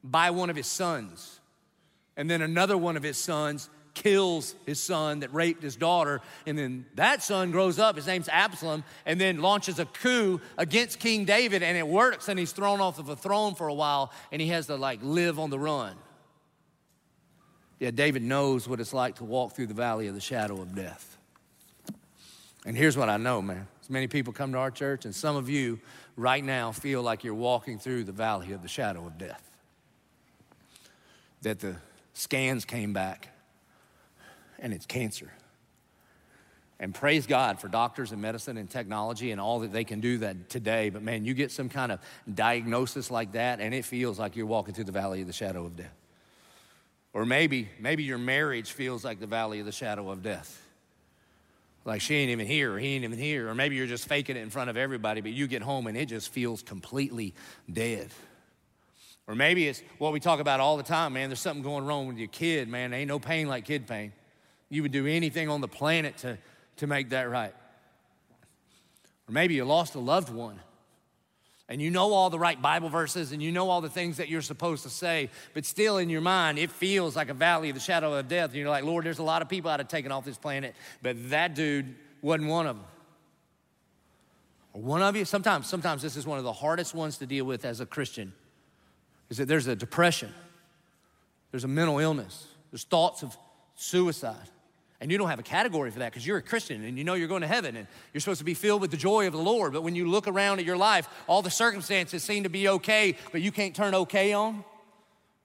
[0.01, 1.41] by one of his sons.
[2.15, 6.21] And then another one of his sons kills his son that raped his daughter.
[6.47, 10.99] And then that son grows up, his name's Absalom, and then launches a coup against
[10.99, 14.13] King David, and it works, and he's thrown off of a throne for a while,
[14.31, 15.97] and he has to like live on the run.
[17.77, 20.73] Yeah, David knows what it's like to walk through the valley of the shadow of
[20.73, 21.17] death.
[22.65, 23.67] And here's what I know, man.
[23.81, 25.79] As many people come to our church, and some of you
[26.15, 29.43] right now feel like you're walking through the valley of the shadow of death.
[31.41, 31.75] That the
[32.13, 33.29] scans came back
[34.59, 35.31] and it's cancer.
[36.79, 40.19] And praise God for doctors and medicine and technology and all that they can do
[40.19, 40.89] that today.
[40.89, 41.99] But man, you get some kind of
[42.31, 45.65] diagnosis like that, and it feels like you're walking through the valley of the shadow
[45.65, 45.95] of death.
[47.13, 50.60] Or maybe, maybe your marriage feels like the valley of the shadow of death.
[51.83, 53.49] Like she ain't even here, or he ain't even here.
[53.49, 55.97] Or maybe you're just faking it in front of everybody, but you get home and
[55.97, 57.33] it just feels completely
[57.71, 58.09] dead.
[59.27, 61.29] Or maybe it's what we talk about all the time, man.
[61.29, 62.91] There's something going wrong with your kid, man.
[62.91, 64.11] There ain't no pain like kid pain.
[64.69, 66.37] You would do anything on the planet to,
[66.77, 67.53] to make that right.
[69.27, 70.59] Or maybe you lost a loved one
[71.71, 74.27] and you know all the right Bible verses and you know all the things that
[74.27, 77.75] you're supposed to say, but still in your mind, it feels like a valley of
[77.75, 78.49] the shadow of death.
[78.49, 80.75] And you're like, Lord, there's a lot of people I'd have taken off this planet,
[81.01, 82.85] but that dude wasn't one of them.
[84.73, 87.45] Or one of you, sometimes, sometimes this is one of the hardest ones to deal
[87.45, 88.33] with as a Christian,
[89.29, 90.33] is that there's a depression,
[91.51, 93.37] there's a mental illness, there's thoughts of
[93.75, 94.35] suicide.
[95.01, 97.15] And you don't have a category for that because you're a Christian and you know
[97.15, 99.39] you're going to heaven and you're supposed to be filled with the joy of the
[99.39, 99.73] Lord.
[99.73, 103.17] But when you look around at your life, all the circumstances seem to be okay,
[103.31, 104.63] but you can't turn okay on.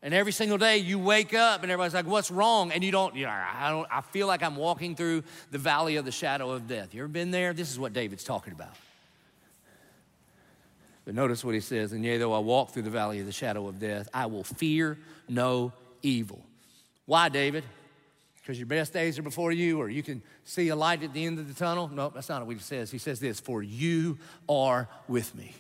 [0.03, 2.71] And every single day you wake up and everybody's like, what's wrong?
[2.71, 5.97] And you don't, you know, I don't, I feel like I'm walking through the valley
[5.97, 6.95] of the shadow of death.
[6.95, 7.55] You ever been there?
[7.55, 8.75] This is what David's talking about.
[11.07, 13.33] But notice what he says, and yea, though I walk through the valley of the
[13.33, 14.99] shadow of death, I will fear
[15.31, 16.43] no evil.
[17.07, 17.65] Why, David?
[18.47, 21.25] Because your best days are before you, or you can see a light at the
[21.25, 21.89] end of the tunnel.
[21.93, 22.93] No, that's not what he says.
[22.93, 25.53] He says this For you are with me.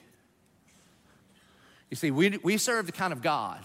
[1.90, 3.58] You see, we, we serve the kind of God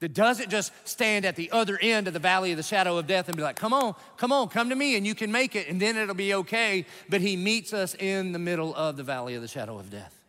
[0.00, 3.06] that doesn't just stand at the other end of the valley of the shadow of
[3.06, 5.54] death and be like, come on, come on, come to me and you can make
[5.54, 6.84] it and then it'll be okay.
[7.08, 10.23] But he meets us in the middle of the valley of the shadow of death.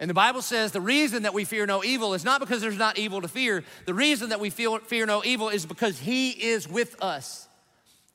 [0.00, 2.78] And the Bible says the reason that we fear no evil is not because there's
[2.78, 3.62] not evil to fear.
[3.84, 7.46] The reason that we feel, fear no evil is because He is with us.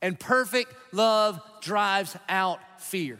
[0.01, 3.19] And perfect love drives out fear.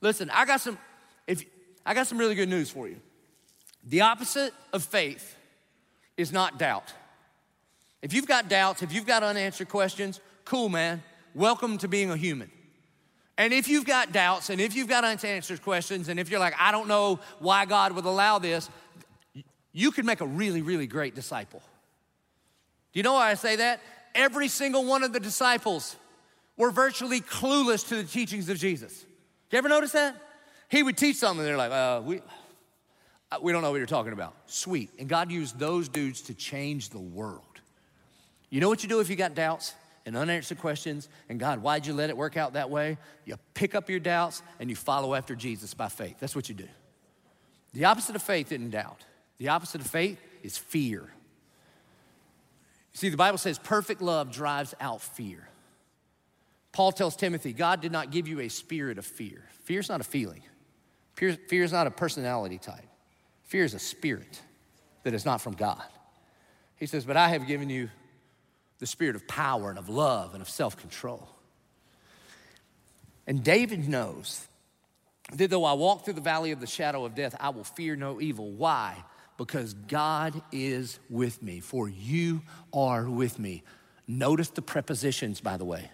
[0.00, 0.78] Listen, I got some,
[1.26, 1.44] if,
[1.84, 2.96] I got some really good news for you.
[3.84, 5.36] The opposite of faith
[6.16, 6.94] is not doubt.
[8.00, 11.02] If you've got doubts, if you've got unanswered questions, cool, man.
[11.34, 12.50] Welcome to being a human.
[13.38, 16.54] And if you've got doubts and if you've got unanswered questions and if you're like,
[16.58, 18.68] I don't know why God would allow this,
[19.72, 21.62] you could make a really, really great disciple.
[22.92, 23.80] Do you know why I say that?
[24.12, 25.94] Every single one of the disciples
[26.56, 29.06] were virtually clueless to the teachings of Jesus.
[29.52, 30.16] You ever notice that?
[30.68, 32.20] He would teach something and they're like, uh, we,
[33.30, 34.34] uh, we don't know what you're talking about.
[34.46, 34.90] Sweet.
[34.98, 37.44] And God used those dudes to change the world.
[38.50, 39.74] You know what you do if you got doubts?
[40.08, 42.96] And unanswered questions, and God, why'd you let it work out that way?
[43.26, 46.16] You pick up your doubts and you follow after Jesus by faith.
[46.18, 46.66] That's what you do.
[47.74, 49.04] The opposite of faith isn't doubt,
[49.36, 51.02] the opposite of faith is fear.
[52.92, 55.46] You See, the Bible says perfect love drives out fear.
[56.72, 59.44] Paul tells Timothy, God did not give you a spirit of fear.
[59.64, 60.40] Fear is not a feeling,
[61.16, 62.86] fear, fear is not a personality type.
[63.44, 64.40] Fear is a spirit
[65.02, 65.82] that is not from God.
[66.76, 67.90] He says, But I have given you
[68.78, 71.28] the spirit of power and of love and of self control.
[73.26, 74.46] And David knows
[75.34, 77.96] that though I walk through the valley of the shadow of death, I will fear
[77.96, 78.50] no evil.
[78.50, 79.04] Why?
[79.36, 83.62] Because God is with me, for you are with me.
[84.06, 85.90] Notice the prepositions, by the way.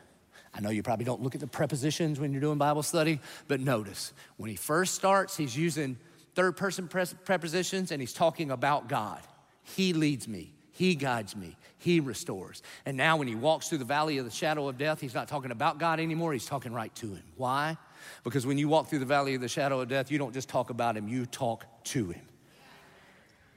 [0.55, 3.19] I know you probably don't look at the prepositions when you're doing Bible study,
[3.49, 5.99] but notice when he first starts, he's using
[6.37, 9.21] third person prepositions and he's talking about God.
[9.65, 12.61] He leads me, He guides me, He restores.
[12.85, 15.29] And now, when he walks through the valley of the shadow of death, he's not
[15.29, 17.23] talking about God anymore, he's talking right to Him.
[17.37, 17.77] Why?
[18.25, 20.49] Because when you walk through the valley of the shadow of death, you don't just
[20.49, 22.23] talk about Him, you talk to Him.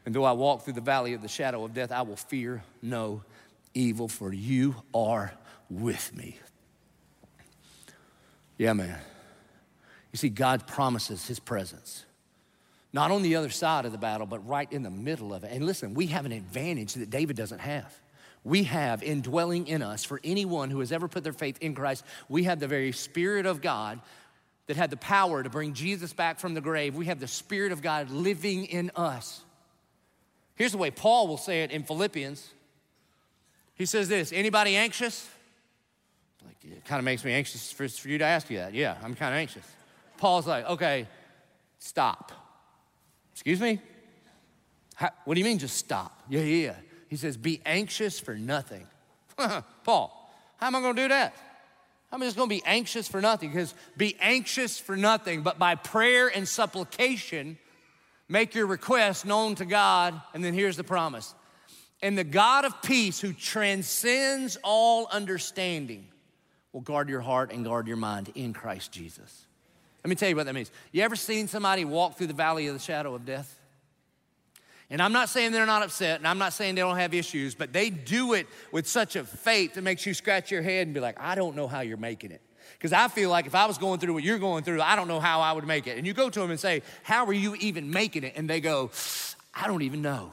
[0.06, 2.64] And though I walk through the valley of the shadow of death, I will fear
[2.84, 3.24] no
[3.74, 5.34] evil, for you are
[5.72, 6.38] with me.
[8.60, 9.00] Yeah, man.
[10.12, 12.06] You see, God promises His presence
[12.94, 15.52] not on the other side of the battle, but right in the middle of it.
[15.52, 17.94] And listen, we have an advantage that David doesn't have.
[18.44, 22.06] We have indwelling in us, for anyone who has ever put their faith in Christ,
[22.30, 24.00] we have the very Spirit of God
[24.68, 26.96] that had the power to bring Jesus back from the grave.
[26.96, 29.42] We have the Spirit of God living in us.
[30.56, 32.50] Here's the way Paul will say it in Philippians.
[33.76, 35.30] He says this anybody anxious?
[36.46, 38.74] Like, it kind of makes me anxious for, for you to ask you that.
[38.74, 39.66] Yeah, I'm kind of anxious.
[40.18, 41.08] Paul's like, okay,
[41.80, 42.32] stop.
[43.38, 43.80] Excuse me?
[44.96, 46.24] How, what do you mean just stop?
[46.28, 46.74] Yeah, yeah.
[47.08, 48.88] He says, be anxious for nothing.
[49.84, 51.36] Paul, how am I gonna do that?
[52.12, 56.30] I'm just gonna be anxious for nothing because be anxious for nothing, but by prayer
[56.30, 57.60] and supplication,
[58.28, 60.20] make your request known to God.
[60.34, 61.36] And then here's the promise.
[62.02, 66.08] And the God of peace who transcends all understanding
[66.74, 69.47] will guard your heart and guard your mind in Christ Jesus.
[70.08, 70.72] Let me tell you what that means.
[70.94, 73.60] You ever seen somebody walk through the valley of the shadow of death?
[74.90, 77.56] And I'm not saying they're not upset, and I'm not saying they don't have issues,
[77.56, 80.94] but they do it with such a faith that makes you scratch your head and
[80.94, 82.40] be like, I don't know how you're making it.
[82.72, 85.10] Because I feel like if I was going through what you're going through, I don't
[85.10, 85.98] know how I would make it.
[85.98, 88.32] And you go to them and say, How are you even making it?
[88.38, 88.92] And they go,
[89.54, 90.32] I don't even know.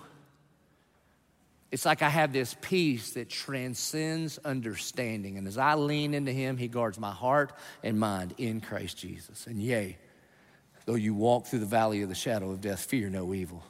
[1.71, 5.39] It's like I have this peace that transcends understanding.
[5.39, 9.47] And as I lean into Him, He guards my heart and mind in Christ Jesus.
[9.47, 9.97] And yea,
[10.87, 13.65] though you walk through the valley of the shadow of death, fear no evil,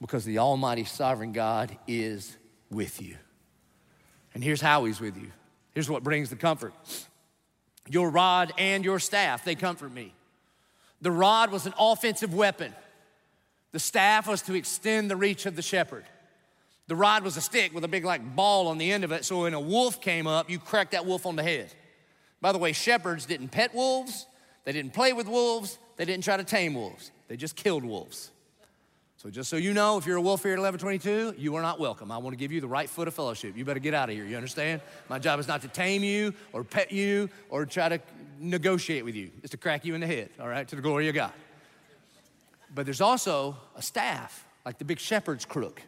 [0.00, 2.36] because the Almighty Sovereign God is
[2.70, 3.16] with you.
[4.32, 5.30] And here's how He's with you.
[5.74, 6.72] Here's what brings the comfort
[7.88, 10.14] your rod and your staff, they comfort me.
[11.02, 12.74] The rod was an offensive weapon,
[13.72, 16.04] the staff was to extend the reach of the shepherd.
[16.90, 19.24] The rod was a stick with a big like ball on the end of it.
[19.24, 21.72] So when a wolf came up, you cracked that wolf on the head.
[22.40, 24.26] By the way, shepherds didn't pet wolves,
[24.64, 27.12] they didn't play with wolves, they didn't try to tame wolves.
[27.28, 28.32] They just killed wolves.
[29.18, 31.78] So just so you know, if you're a wolf here at Eleven22, you are not
[31.78, 32.10] welcome.
[32.10, 33.56] I want to give you the right foot of fellowship.
[33.56, 34.24] You better get out of here.
[34.24, 34.80] You understand?
[35.08, 38.00] My job is not to tame you or pet you or try to
[38.40, 39.30] negotiate with you.
[39.44, 41.32] It's to crack you in the head, all right, to the glory of God.
[42.74, 45.82] But there's also a staff, like the big shepherd's crook.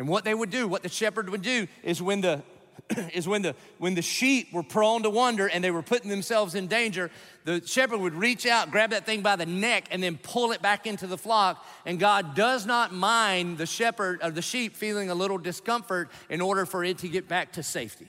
[0.00, 2.42] And what they would do, what the shepherd would do, is when the
[3.12, 6.54] is when the when the sheep were prone to wander and they were putting themselves
[6.54, 7.10] in danger,
[7.44, 10.62] the shepherd would reach out, grab that thing by the neck, and then pull it
[10.62, 11.62] back into the flock.
[11.84, 16.40] And God does not mind the shepherd of the sheep feeling a little discomfort in
[16.40, 18.08] order for it to get back to safety.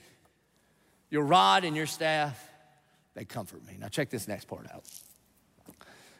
[1.10, 2.42] Your rod and your staff,
[3.12, 3.76] they comfort me.
[3.78, 4.84] Now check this next part out.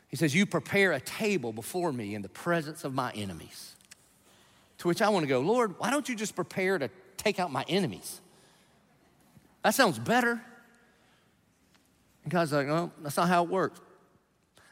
[0.08, 3.74] He says, You prepare a table before me in the presence of my enemies.
[4.82, 7.52] To which I want to go, Lord, why don't you just prepare to take out
[7.52, 8.20] my enemies?
[9.62, 10.42] That sounds better.
[12.24, 13.80] And God's like, no, that's not how it works.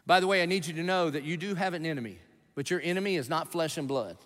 [0.06, 2.18] By the way, I need you to know that you do have an enemy,
[2.56, 4.16] but your enemy is not flesh and blood.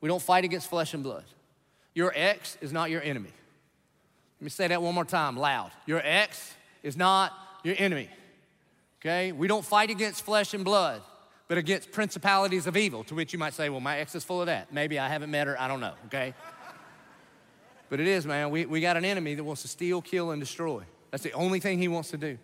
[0.00, 1.24] We don't fight against flesh and blood.
[1.94, 3.30] Your ex is not your enemy.
[4.40, 5.70] Let me say that one more time loud.
[5.86, 6.52] Your ex
[6.82, 8.08] is not your enemy.
[9.00, 9.30] Okay?
[9.30, 11.00] We don't fight against flesh and blood
[11.52, 14.40] but against principalities of evil, to which you might say, well, my ex is full
[14.40, 14.72] of that.
[14.72, 16.32] Maybe I haven't met her, I don't know, okay?
[17.90, 18.48] but it is, man.
[18.48, 20.82] We, we got an enemy that wants to steal, kill, and destroy.
[21.10, 22.38] That's the only thing he wants to do.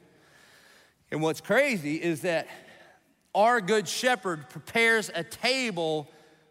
[1.11, 2.49] And what's crazy is that
[3.35, 6.07] our good shepherd prepares a table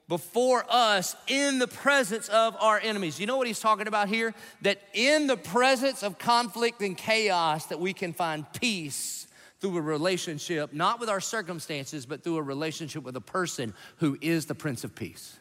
[0.08, 3.20] before us in the presence of our enemies.
[3.20, 4.34] You know what he's talking about here?
[4.64, 9.27] That in the presence of conflict and chaos that we can find peace
[9.60, 14.18] through a relationship, not with our circumstances, but through a relationship with a person who
[14.22, 15.38] is the Prince of Peace.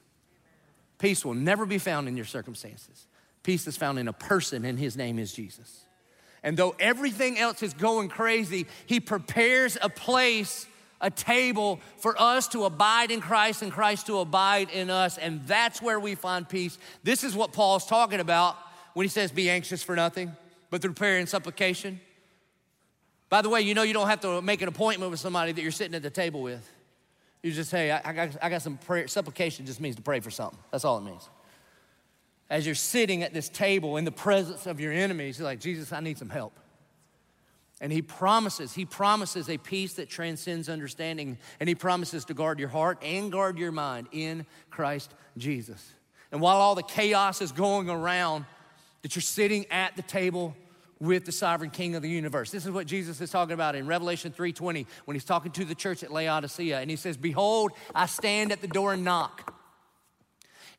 [0.99, 3.07] Peace will never be found in your circumstances.
[3.43, 5.85] Peace is found in a person, and his name is Jesus.
[6.43, 10.67] And though everything else is going crazy, he prepares a place
[11.01, 15.19] a table for us to abide in Christ and Christ to abide in us.
[15.19, 16.79] And that's where we find peace.
[17.03, 18.57] This is what Paul's talking about
[18.95, 20.33] when he says, Be anxious for nothing,
[20.71, 22.01] but through prayer and supplication.
[23.37, 25.61] By the way, you know you don't have to make an appointment with somebody that
[25.61, 26.66] you're sitting at the table with.
[27.43, 29.07] You just say, I, I, got, I got some prayer.
[29.09, 30.59] Supplication just means to pray for something.
[30.72, 31.28] That's all it means.
[32.49, 35.93] As you're sitting at this table in the presence of your enemies, you're like, Jesus,
[35.93, 36.59] I need some help.
[37.78, 41.37] And he promises, he promises a peace that transcends understanding.
[41.61, 45.93] And he promises to guard your heart and guard your mind in Christ Jesus.
[46.32, 48.47] And while all the chaos is going around,
[49.03, 50.57] that you're sitting at the table
[50.99, 52.51] with the sovereign king of the universe.
[52.51, 55.74] This is what Jesus is talking about in Revelation 3:20 when he's talking to the
[55.74, 59.53] church at Laodicea and he says, "Behold, I stand at the door and knock.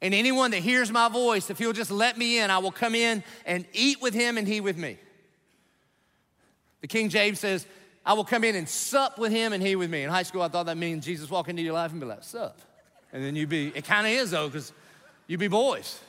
[0.01, 2.95] And anyone that hears my voice, if he'll just let me in, I will come
[2.95, 4.97] in and eat with him and he with me."
[6.82, 7.65] The King James says,
[8.05, 10.03] I will come in and sup with him and he with me.
[10.03, 12.24] In high school, I thought that means Jesus walk into your life and be like,
[12.24, 12.61] sup.
[13.11, 14.72] And then you'd be, it kind of is though, because
[15.28, 15.99] you'd be boys.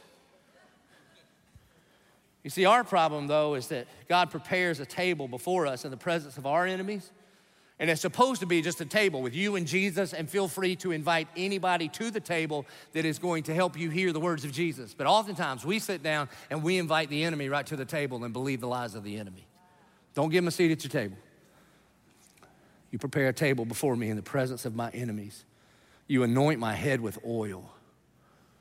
[2.48, 5.98] You see, our problem though is that God prepares a table before us in the
[5.98, 7.12] presence of our enemies.
[7.78, 10.74] And it's supposed to be just a table with you and Jesus, and feel free
[10.76, 14.46] to invite anybody to the table that is going to help you hear the words
[14.46, 14.94] of Jesus.
[14.94, 18.32] But oftentimes we sit down and we invite the enemy right to the table and
[18.32, 19.46] believe the lies of the enemy.
[20.14, 21.18] Don't give him a seat at your table.
[22.90, 25.44] You prepare a table before me in the presence of my enemies.
[26.06, 27.70] You anoint my head with oil.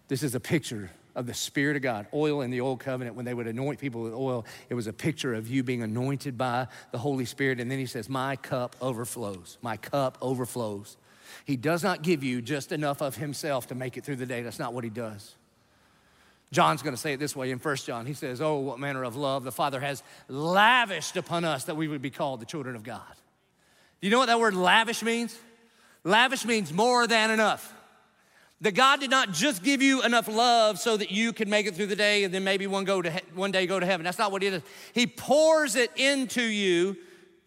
[0.09, 2.07] This is a picture of the Spirit of God.
[2.13, 4.93] Oil in the Old Covenant, when they would anoint people with oil, it was a
[4.93, 7.59] picture of you being anointed by the Holy Spirit.
[7.59, 9.57] And then he says, My cup overflows.
[9.61, 10.95] My cup overflows.
[11.43, 14.43] He does not give you just enough of himself to make it through the day.
[14.43, 15.35] That's not what he does.
[16.51, 18.05] John's going to say it this way in 1 John.
[18.05, 21.87] He says, Oh, what manner of love the Father has lavished upon us that we
[21.87, 23.01] would be called the children of God.
[23.99, 25.37] Do you know what that word lavish means?
[26.03, 27.73] Lavish means more than enough.
[28.61, 31.75] That God did not just give you enough love so that you can make it
[31.75, 34.03] through the day and then maybe one, go to he- one day go to heaven.
[34.03, 34.63] That's not what He does.
[34.93, 36.97] He pours it into you,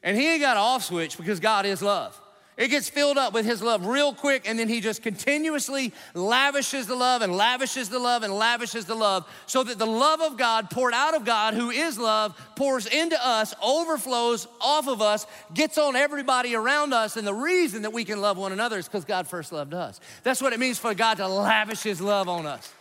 [0.04, 2.20] and He ain't got an off switch because God is love.
[2.60, 6.86] It gets filled up with his love real quick, and then he just continuously lavishes
[6.86, 10.36] the love and lavishes the love and lavishes the love so that the love of
[10.36, 15.26] God poured out of God, who is love, pours into us, overflows off of us,
[15.54, 17.16] gets on everybody around us.
[17.16, 19.98] And the reason that we can love one another is because God first loved us.
[20.22, 22.74] That's what it means for God to lavish his love on us.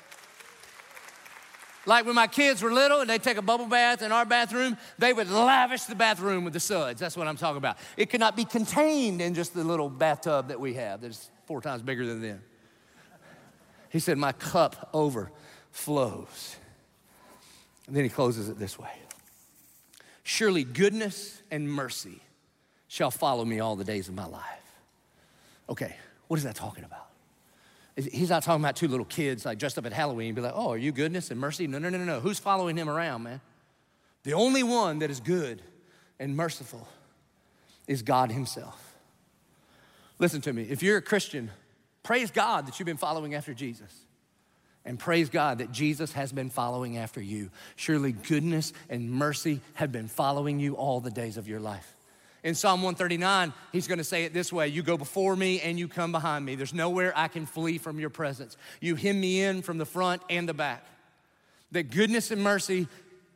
[1.90, 4.78] Like when my kids were little and they take a bubble bath in our bathroom,
[5.00, 7.00] they would lavish the bathroom with the suds.
[7.00, 7.78] That's what I'm talking about.
[7.98, 11.62] It could not be contained in just the little bathtub that we have that's four
[11.62, 12.44] times bigger than them.
[13.90, 16.58] He said, My cup overflows.
[17.88, 18.92] And then he closes it this way
[20.22, 22.22] Surely goodness and mercy
[22.88, 24.44] shall follow me all the days of my life.
[25.68, 25.96] Okay,
[26.28, 27.09] what is that talking about?
[27.96, 30.70] He's not talking about two little kids like dressed up at Halloween, be like, oh,
[30.70, 31.68] are you goodness and mercy?
[31.68, 32.20] No, no, no, no, no.
[32.20, 33.42] Who's following him around, man?
[34.24, 35.62] The only one that is good
[36.20, 36.88] and merciful
[37.88, 38.96] is God Himself.
[40.20, 40.64] Listen to me.
[40.64, 41.50] If you're a Christian,
[42.04, 43.94] praise God that you've been following after Jesus.
[44.86, 47.52] And praise God that Jesus has been following after you.
[47.76, 51.96] Surely goodness and mercy have been following you all the days of your life.
[52.44, 55.88] In Psalm 139, he's gonna say it this way You go before me and you
[55.88, 56.56] come behind me.
[56.56, 58.58] There's nowhere I can flee from your presence.
[58.80, 60.86] You hem me in from the front and the back.
[61.72, 62.88] That goodness and mercy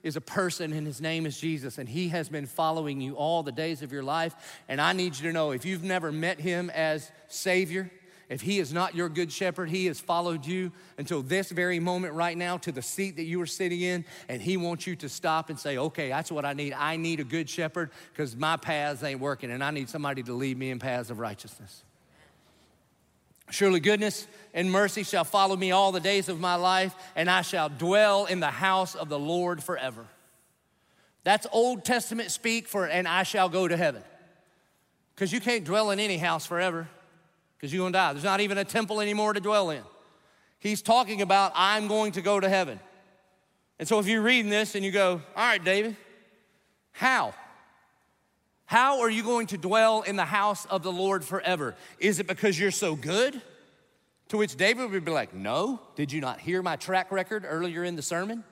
[0.04, 3.42] is a person and his name is Jesus, and he has been following you all
[3.42, 4.36] the days of your life.
[4.68, 7.90] And I need you to know if you've never met him as Savior,
[8.34, 12.16] if he is not your good shepherd, he has followed you until this very moment
[12.16, 15.08] right now to the seat that you are sitting in, and he wants you to
[15.08, 16.74] stop and say, Okay, that's what I need.
[16.74, 20.34] I need a good shepherd because my paths ain't working, and I need somebody to
[20.34, 21.84] lead me in paths of righteousness.
[23.52, 24.26] Surely goodness
[24.56, 28.26] and mercy shall follow me all the days of my life, and I shall dwell
[28.26, 30.08] in the house of the Lord forever.
[31.24, 34.02] That's Old Testament speak for, and I shall go to heaven.
[35.14, 36.88] Because you can't dwell in any house forever
[37.64, 38.12] because you're going to die.
[38.12, 39.82] There's not even a temple anymore to dwell in.
[40.60, 42.78] He's talking about, I'm going to go to heaven.
[43.80, 45.96] And so if you're reading this and you go, All right, David,
[46.92, 47.34] how?
[48.66, 51.74] How are you going to dwell in the house of the Lord forever?
[52.00, 53.42] Is it because you're so good?
[54.28, 57.86] To which David would be like, No, did you not hear my track record earlier
[57.86, 58.44] in the sermon?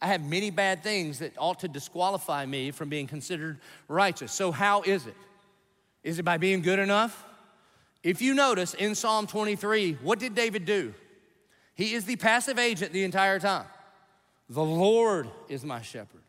[0.00, 4.32] I have many bad things that ought to disqualify me from being considered righteous.
[4.32, 5.16] So, how is it?
[6.02, 7.25] Is it by being good enough?
[8.06, 10.94] If you notice in Psalm 23, what did David do?
[11.74, 13.66] He is the passive agent the entire time.
[14.48, 16.22] The Lord is my shepherd.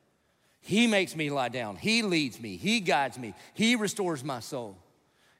[0.59, 1.75] He makes me lie down.
[1.75, 2.57] He leads me.
[2.57, 3.36] He guides me.
[3.53, 4.75] He restores my soul.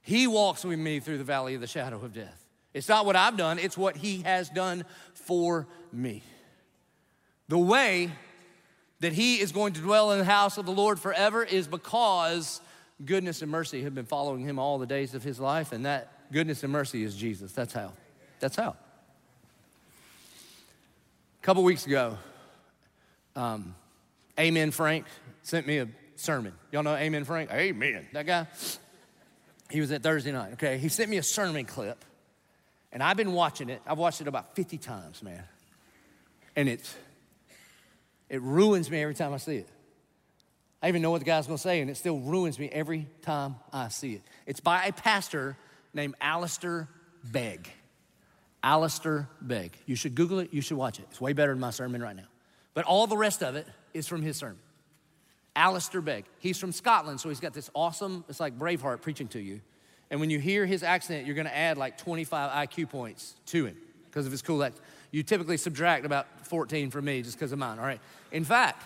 [0.04, 2.46] He walks with me through the valley of the shadow of death.
[2.72, 4.86] It's not what I've done, it's what He has done
[5.16, 6.22] for me.
[7.48, 8.12] The way
[9.00, 12.62] that He is going to dwell in the house of the Lord forever is because
[13.04, 16.12] goodness and mercy have been following Him all the days of His life, and that
[16.32, 17.52] goodness and mercy is Jesus.
[17.52, 17.94] That's how.
[18.40, 18.76] That's how.
[21.42, 22.18] A couple weeks ago,
[23.36, 23.76] um,
[24.40, 25.06] Amen Frank
[25.44, 26.54] sent me a sermon.
[26.72, 27.52] Y'all know Amen Frank?
[27.52, 28.08] Amen.
[28.14, 28.48] That guy?
[29.70, 30.78] He was at Thursday night, okay?
[30.78, 32.04] He sent me a sermon clip,
[32.92, 33.82] and I've been watching it.
[33.86, 35.44] I've watched it about 50 times, man.
[36.56, 36.96] And it's,
[38.30, 39.70] it ruins me every time I see it.
[40.82, 43.56] I even know what the guy's gonna say, and it still ruins me every time
[43.74, 44.22] I see it.
[44.46, 45.58] It's by a pastor
[45.98, 46.88] named Alistair
[47.26, 47.70] Begg.
[48.64, 49.74] Alistair Begg.
[49.86, 51.06] You should Google it, you should watch it.
[51.12, 52.28] It's way better than my sermon right now.
[52.74, 54.60] But all the rest of it is from his sermon.
[55.56, 56.26] Alistair Begg.
[56.40, 59.60] He's from Scotland, so he's got this awesome, it's like Braveheart preaching to you.
[60.10, 63.76] And when you hear his accent, you're gonna add like 25 IQ points to him
[64.06, 64.86] because of his cool accent.
[65.12, 68.00] You typically subtract about 14 from me just because of mine, all right?
[68.32, 68.84] In fact,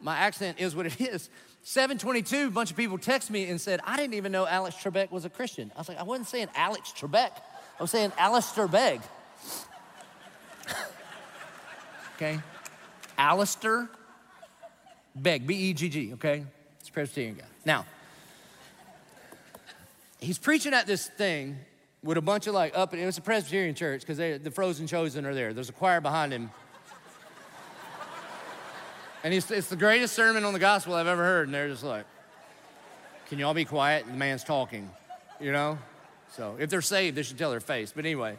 [0.00, 1.28] my accent is what it is.
[1.62, 5.10] 722, a bunch of people text me and said, I didn't even know Alex Trebek
[5.10, 5.70] was a Christian.
[5.74, 7.30] I was like, I wasn't saying Alex Trebek,
[7.78, 9.00] I was saying Alistair Begg.
[12.16, 12.40] okay?
[13.16, 13.88] Alistair
[15.14, 16.44] Begg, B E G G, okay?
[16.80, 17.44] It's a Presbyterian guy.
[17.64, 17.84] Now,
[20.20, 21.58] he's preaching at this thing
[22.02, 24.86] with a bunch of like up, and it was a Presbyterian church because the Frozen
[24.86, 25.52] Chosen are there.
[25.52, 26.50] There's a choir behind him.
[29.24, 31.48] And it's, it's the greatest sermon on the gospel I've ever heard.
[31.48, 32.06] And they're just like,
[33.28, 34.06] can you all be quiet?
[34.06, 34.88] The man's talking,
[35.40, 35.78] you know?
[36.36, 37.92] So if they're saved, they should tell their face.
[37.94, 38.36] But anyway,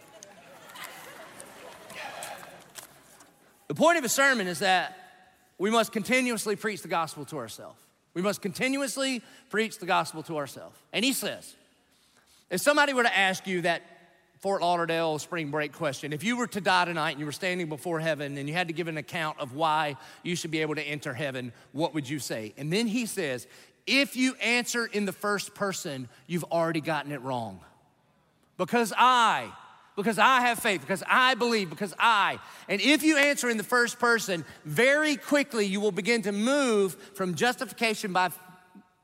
[3.68, 4.96] the point of a sermon is that
[5.58, 7.80] we must continuously preach the gospel to ourselves.
[8.14, 10.78] We must continuously preach the gospel to ourselves.
[10.94, 11.56] And he says,
[12.50, 13.84] if somebody were to ask you that
[14.40, 17.68] Fort Lauderdale spring break question, if you were to die tonight and you were standing
[17.68, 20.76] before heaven and you had to give an account of why you should be able
[20.76, 22.54] to enter heaven, what would you say?
[22.58, 23.48] And then he says,
[23.86, 27.60] if you answer in the first person, you've already gotten it wrong.
[28.58, 29.52] Because I,
[29.98, 32.40] because I have faith, because I believe, because I.
[32.70, 36.94] And if you answer in the first person, very quickly you will begin to move
[37.14, 38.30] from justification by,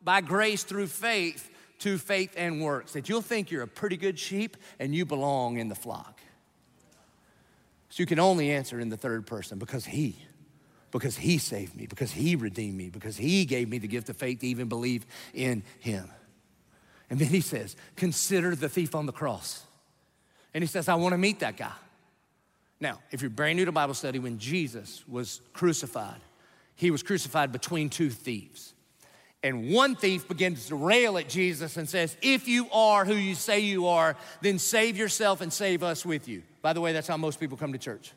[0.02, 1.50] by grace through faith
[1.80, 2.94] to faith and works.
[2.94, 6.20] That you'll think you're a pretty good sheep and you belong in the flock.
[7.90, 10.18] So you can only answer in the third person because He,
[10.92, 14.18] because He saved me, because He redeemed me, because He gave me the gift of
[14.18, 16.10] faith to even believe in Him.
[17.10, 19.64] And then He says, Consider the thief on the cross.
[20.56, 21.74] And he says, I want to meet that guy.
[22.80, 26.22] Now, if you're brand new to Bible study, when Jesus was crucified,
[26.76, 28.74] he was crucified between two thieves.
[29.46, 33.36] And one thief begins to rail at Jesus and says, If you are who you
[33.36, 36.42] say you are, then save yourself and save us with you.
[36.64, 38.12] By the way, that's how most people come to church.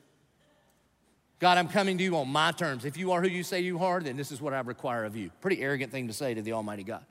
[1.39, 2.87] God, I'm coming to you on my terms.
[2.87, 5.17] If you are who you say you are, then this is what I require of
[5.17, 5.31] you.
[5.43, 7.05] Pretty arrogant thing to say to the Almighty God.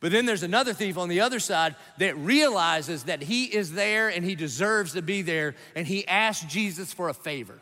[0.00, 4.08] But then there's another thief on the other side that realizes that he is there
[4.08, 7.60] and he deserves to be there, and he asks Jesus for a favor.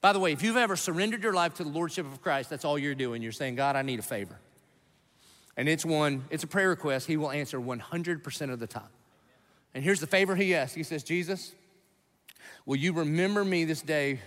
[0.00, 2.64] By the way, if you've ever surrendered your life to the Lordship of Christ, that's
[2.64, 3.22] all you're doing.
[3.22, 4.36] You're saying, God, I need a favor.
[5.58, 8.88] And it's one, it's a prayer request he will answer 100% of the time.
[9.74, 11.52] And here's the favor he asks He says, Jesus,
[12.64, 14.20] will you remember me this day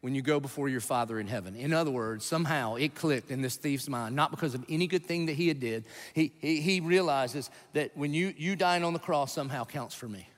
[0.00, 1.56] when you go before your Father in heaven.
[1.56, 5.06] In other words, somehow it clicked in this thief's mind, not because of any good
[5.06, 5.84] thing that he had did.
[6.12, 10.06] He, he, he realizes that when you, you dying on the cross somehow counts for
[10.06, 10.28] me.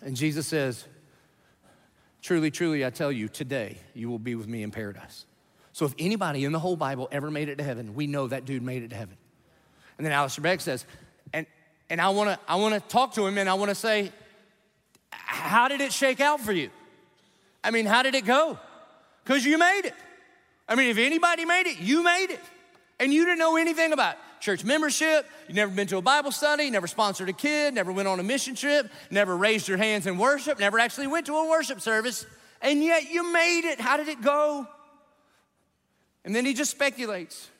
[0.00, 0.84] And Jesus says,
[2.22, 5.26] Truly, truly, I tell you, today you will be with me in paradise.
[5.74, 8.44] So if anybody in the whole Bible ever made it to heaven, we know that
[8.44, 9.16] dude made it to heaven.
[9.98, 10.86] And then Alistair Begg says,
[11.32, 11.46] and,
[11.90, 14.12] and I wanna, I wanna talk to him and I wanna say,
[15.10, 16.70] how did it shake out for you?
[17.64, 18.56] I mean, how did it go?
[19.24, 19.94] Because you made it.
[20.68, 22.40] I mean, if anybody made it, you made it.
[23.00, 26.70] And you didn't know anything about church membership, you never been to a Bible study,
[26.70, 30.18] never sponsored a kid, never went on a mission trip, never raised your hands in
[30.18, 32.26] worship, never actually went to a worship service,
[32.62, 33.80] and yet you made it.
[33.80, 34.68] How did it go?
[36.24, 37.50] And then he just speculates.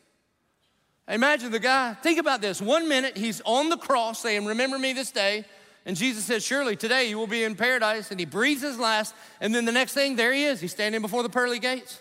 [1.07, 2.63] Imagine the guy, think about this.
[2.63, 5.45] One minute he's on the cross saying, Remember me this day.
[5.87, 8.11] And Jesus says, Surely today you will be in paradise.
[8.11, 9.15] And he breathes his last.
[9.41, 10.61] And then the next thing, there he is.
[10.61, 12.01] He's standing before the pearly gates.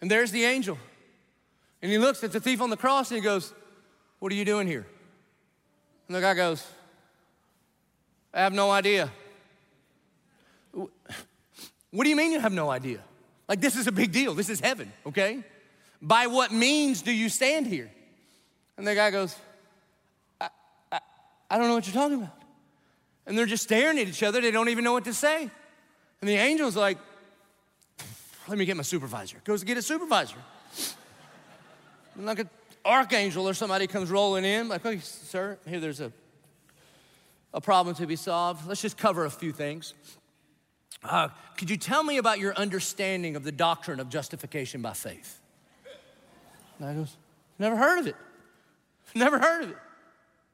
[0.00, 0.78] And there's the angel.
[1.80, 3.52] And he looks at the thief on the cross and he goes,
[4.20, 4.86] What are you doing here?
[6.06, 6.64] And the guy goes,
[8.32, 9.10] I have no idea.
[11.94, 13.00] What do you mean you have no idea?
[13.48, 14.34] Like, this is a big deal.
[14.34, 15.42] This is heaven, okay?
[16.00, 17.90] By what means do you stand here?
[18.76, 19.36] And the guy goes,
[20.40, 20.48] I,
[20.90, 21.00] I,
[21.50, 22.34] I don't know what you're talking about.
[23.26, 24.40] And they're just staring at each other.
[24.40, 25.42] They don't even know what to say.
[26.20, 26.98] And the angel's like,
[28.48, 29.38] let me get my supervisor.
[29.44, 30.36] Goes to get a supervisor.
[32.16, 32.50] And like an
[32.84, 36.12] archangel or somebody comes rolling in, like, okay, sir, here there's a,
[37.54, 38.66] a problem to be solved.
[38.66, 39.94] Let's just cover a few things.
[41.04, 45.40] Uh, could you tell me about your understanding of the doctrine of justification by faith?
[46.78, 47.16] And I goes,
[47.58, 48.16] never heard of it.
[49.14, 49.76] Never heard of it.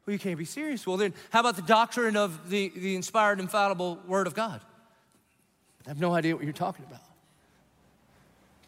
[0.05, 0.86] Well, you can't be serious.
[0.86, 4.61] Well, then, how about the doctrine of the, the inspired, infallible Word of God?
[5.86, 7.03] I have no idea what you're talking about.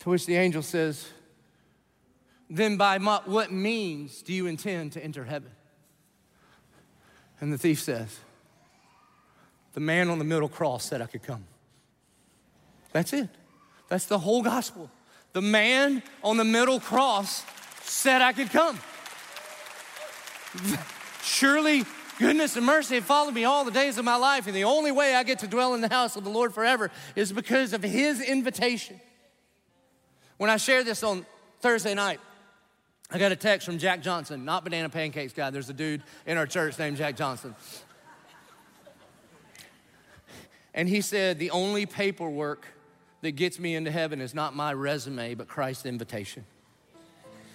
[0.01, 1.09] To which the angel says,
[2.49, 5.51] Then by what means do you intend to enter heaven?
[7.41, 8.18] And the thief says,
[9.73, 11.45] The man on the middle cross said I could come.
[12.93, 13.28] That's it.
[13.88, 14.91] That's the whole gospel.
[15.32, 17.45] The man on the middle cross
[17.82, 18.78] said I could come.
[21.22, 21.84] Surely
[22.18, 24.93] goodness and mercy have followed me all the days of my life, and the only
[24.93, 27.82] way I get to dwell in the house of the Lord forever is because of
[27.82, 29.01] his invitation.
[30.36, 31.26] When I shared this on
[31.61, 32.20] Thursday night,
[33.11, 35.51] I got a text from Jack Johnson, not Banana Pancakes guy.
[35.51, 37.55] There's a dude in our church named Jack Johnson.
[40.72, 42.66] And he said, The only paperwork
[43.23, 46.45] that gets me into heaven is not my resume, but Christ's invitation.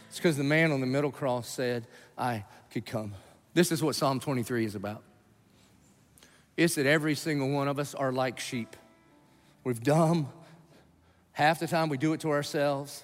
[0.07, 1.87] It's because the man on the middle cross said,
[2.17, 3.13] I could come.
[3.53, 5.03] This is what Psalm 23 is about.
[6.57, 8.75] It's that every single one of us are like sheep.
[9.63, 10.29] We've dumb.
[11.31, 13.03] Half the time we do it to ourselves.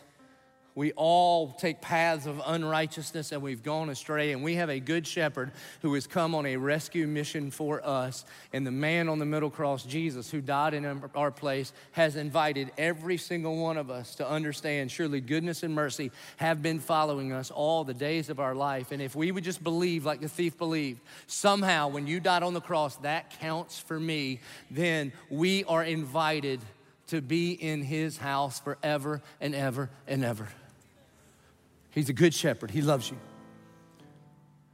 [0.74, 4.32] We all take paths of unrighteousness and we've gone astray.
[4.32, 5.52] And we have a good shepherd
[5.82, 8.26] who has come on a rescue mission for us.
[8.54, 12.72] And the man on the middle cross, Jesus, who died in our place, has invited
[12.78, 17.52] every single one of us to understand surely goodness and mercy have been following us
[17.52, 18.92] all the days of our life.
[18.92, 22.54] And if we would just believe like the thief believed, somehow when you died on
[22.54, 26.62] the cross, that counts for me, then we are invited
[27.08, 30.48] to be in his house forever and ever and ever.
[31.92, 33.18] He's a good shepherd, He loves you.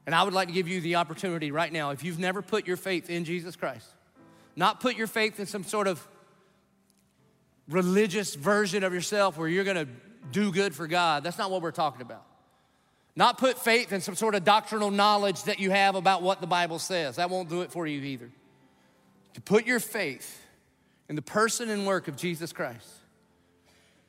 [0.05, 2.65] And I would like to give you the opportunity right now, if you've never put
[2.65, 3.88] your faith in Jesus Christ,
[4.55, 6.05] not put your faith in some sort of
[7.68, 9.88] religious version of yourself where you're gonna
[10.32, 11.24] do good for God.
[11.24, 12.24] That's not what we're talking about.
[13.15, 16.47] Not put faith in some sort of doctrinal knowledge that you have about what the
[16.47, 17.15] Bible says.
[17.15, 18.30] That won't do it for you either.
[19.34, 20.39] To put your faith
[21.09, 22.88] in the person and work of Jesus Christ.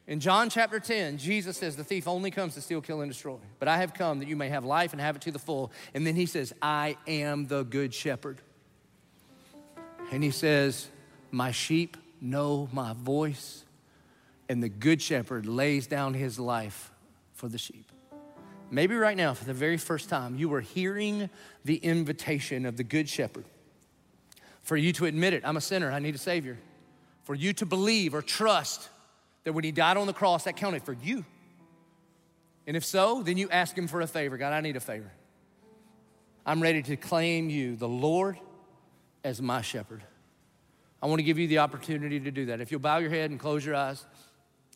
[0.08, 3.36] In John chapter 10, Jesus says, The thief only comes to steal, kill, and destroy.
[3.58, 5.70] But I have come that you may have life and have it to the full.
[5.92, 8.38] And then he says, I am the good shepherd.
[10.10, 10.88] And he says,
[11.30, 13.66] My sheep know my voice,
[14.48, 16.90] and the good shepherd lays down his life
[17.34, 17.92] for the sheep.
[18.70, 21.28] Maybe right now, for the very first time, you are hearing
[21.66, 23.44] the invitation of the good shepherd.
[24.62, 26.56] For you to admit it, I'm a sinner, I need a savior.
[27.24, 28.88] For you to believe or trust
[29.48, 31.24] that when he died on the cross, that counted for you.
[32.66, 34.36] And if so, then you ask him for a favor.
[34.36, 35.10] God, I need a favor.
[36.44, 38.38] I'm ready to claim you, the Lord,
[39.24, 40.02] as my shepherd.
[41.02, 42.60] I want to give you the opportunity to do that.
[42.60, 44.04] If you'll bow your head and close your eyes,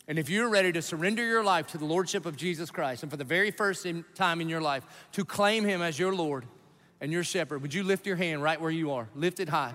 [0.08, 3.12] and if you're ready to surrender your life to the Lordship of Jesus Christ, and
[3.12, 6.46] for the very first time in your life, to claim Him as your Lord
[7.02, 9.06] and your shepherd, would you lift your hand right where you are?
[9.14, 9.74] Lift it high.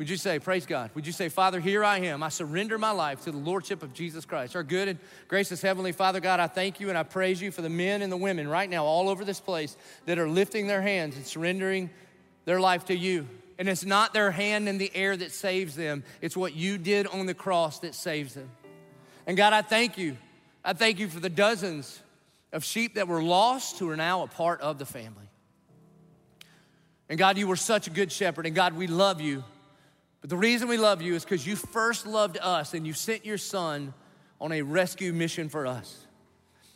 [0.00, 0.90] Would you say, Praise God?
[0.94, 2.22] Would you say, Father, here I am.
[2.22, 4.56] I surrender my life to the Lordship of Jesus Christ.
[4.56, 4.98] Our good and
[5.28, 8.10] gracious Heavenly Father, God, I thank you and I praise you for the men and
[8.10, 9.76] the women right now, all over this place,
[10.06, 11.90] that are lifting their hands and surrendering
[12.46, 13.28] their life to you.
[13.58, 17.06] And it's not their hand in the air that saves them, it's what you did
[17.06, 18.50] on the cross that saves them.
[19.26, 20.16] And God, I thank you.
[20.64, 22.00] I thank you for the dozens
[22.54, 25.28] of sheep that were lost who are now a part of the family.
[27.10, 28.46] And God, you were such a good shepherd.
[28.46, 29.44] And God, we love you.
[30.20, 33.24] But the reason we love you is because you first loved us and you sent
[33.24, 33.94] your son
[34.40, 36.06] on a rescue mission for us.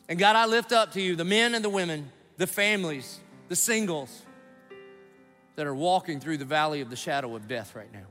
[0.09, 3.57] And God, I lift up to you the men and the women, the families, the
[3.57, 4.23] singles
[5.57, 8.07] that are walking through the valley of the shadow of death right now.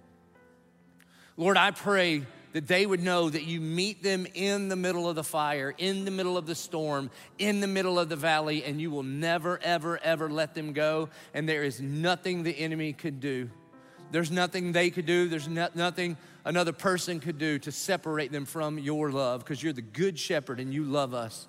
[1.36, 2.24] Lord, I pray
[2.54, 6.06] that they would know that you meet them in the middle of the fire, in
[6.06, 7.10] the middle of the storm,
[7.40, 11.10] in the middle of the valley, and you will never, ever, ever let them go.
[11.34, 13.50] And there is nothing the enemy could do
[14.14, 18.46] There's nothing they could do, there's no, nothing another person could do to separate them
[18.46, 21.48] from your love because you're the good shepherd and you love us.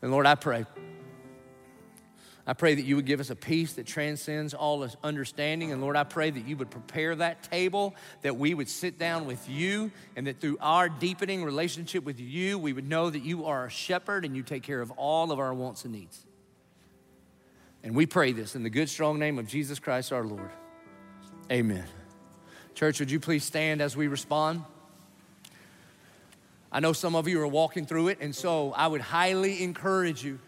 [0.00, 0.64] And Lord, I pray.
[2.46, 5.70] I pray that you would give us a peace that transcends all understanding.
[5.70, 9.26] And Lord, I pray that you would prepare that table, that we would sit down
[9.26, 13.44] with you, and that through our deepening relationship with you, we would know that you
[13.44, 16.24] are a shepherd and you take care of all of our wants and needs.
[17.88, 20.50] And we pray this in the good, strong name of Jesus Christ our Lord.
[21.50, 21.86] Amen.
[22.74, 24.62] Church, would you please stand as we respond?
[26.70, 30.22] I know some of you are walking through it, and so I would highly encourage
[30.22, 30.38] you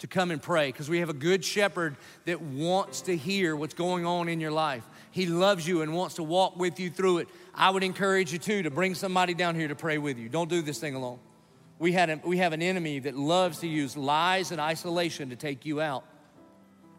[0.00, 3.72] to come and pray because we have a good shepherd that wants to hear what's
[3.72, 4.84] going on in your life.
[5.10, 7.28] He loves you and wants to walk with you through it.
[7.54, 10.28] I would encourage you too to bring somebody down here to pray with you.
[10.28, 11.18] Don't do this thing alone.
[11.78, 15.36] We, had a, we have an enemy that loves to use lies and isolation to
[15.36, 16.04] take you out.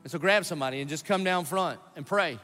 [0.06, 2.38] And so grab somebody and just come down front and pray.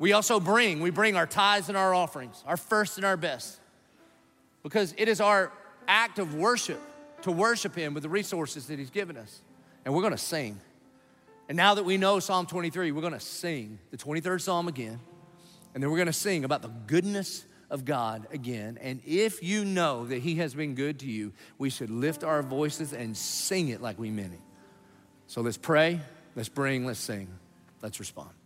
[0.00, 3.60] We also bring, we bring our tithes and our offerings, our first and our best.
[4.64, 5.52] Because it is our
[5.86, 6.80] act of worship
[7.22, 9.42] to worship Him with the resources that He's given us.
[9.84, 10.58] And we're gonna sing.
[11.48, 14.98] And now that we know Psalm 23, we're gonna sing the 23rd Psalm again.
[15.74, 18.76] And then we're gonna sing about the goodness of God again.
[18.82, 22.42] And if you know that He has been good to you, we should lift our
[22.42, 24.40] voices and sing it like we meant it.
[25.28, 26.00] So let's pray,
[26.38, 27.26] let's bring, let's sing,
[27.82, 28.37] let's respond.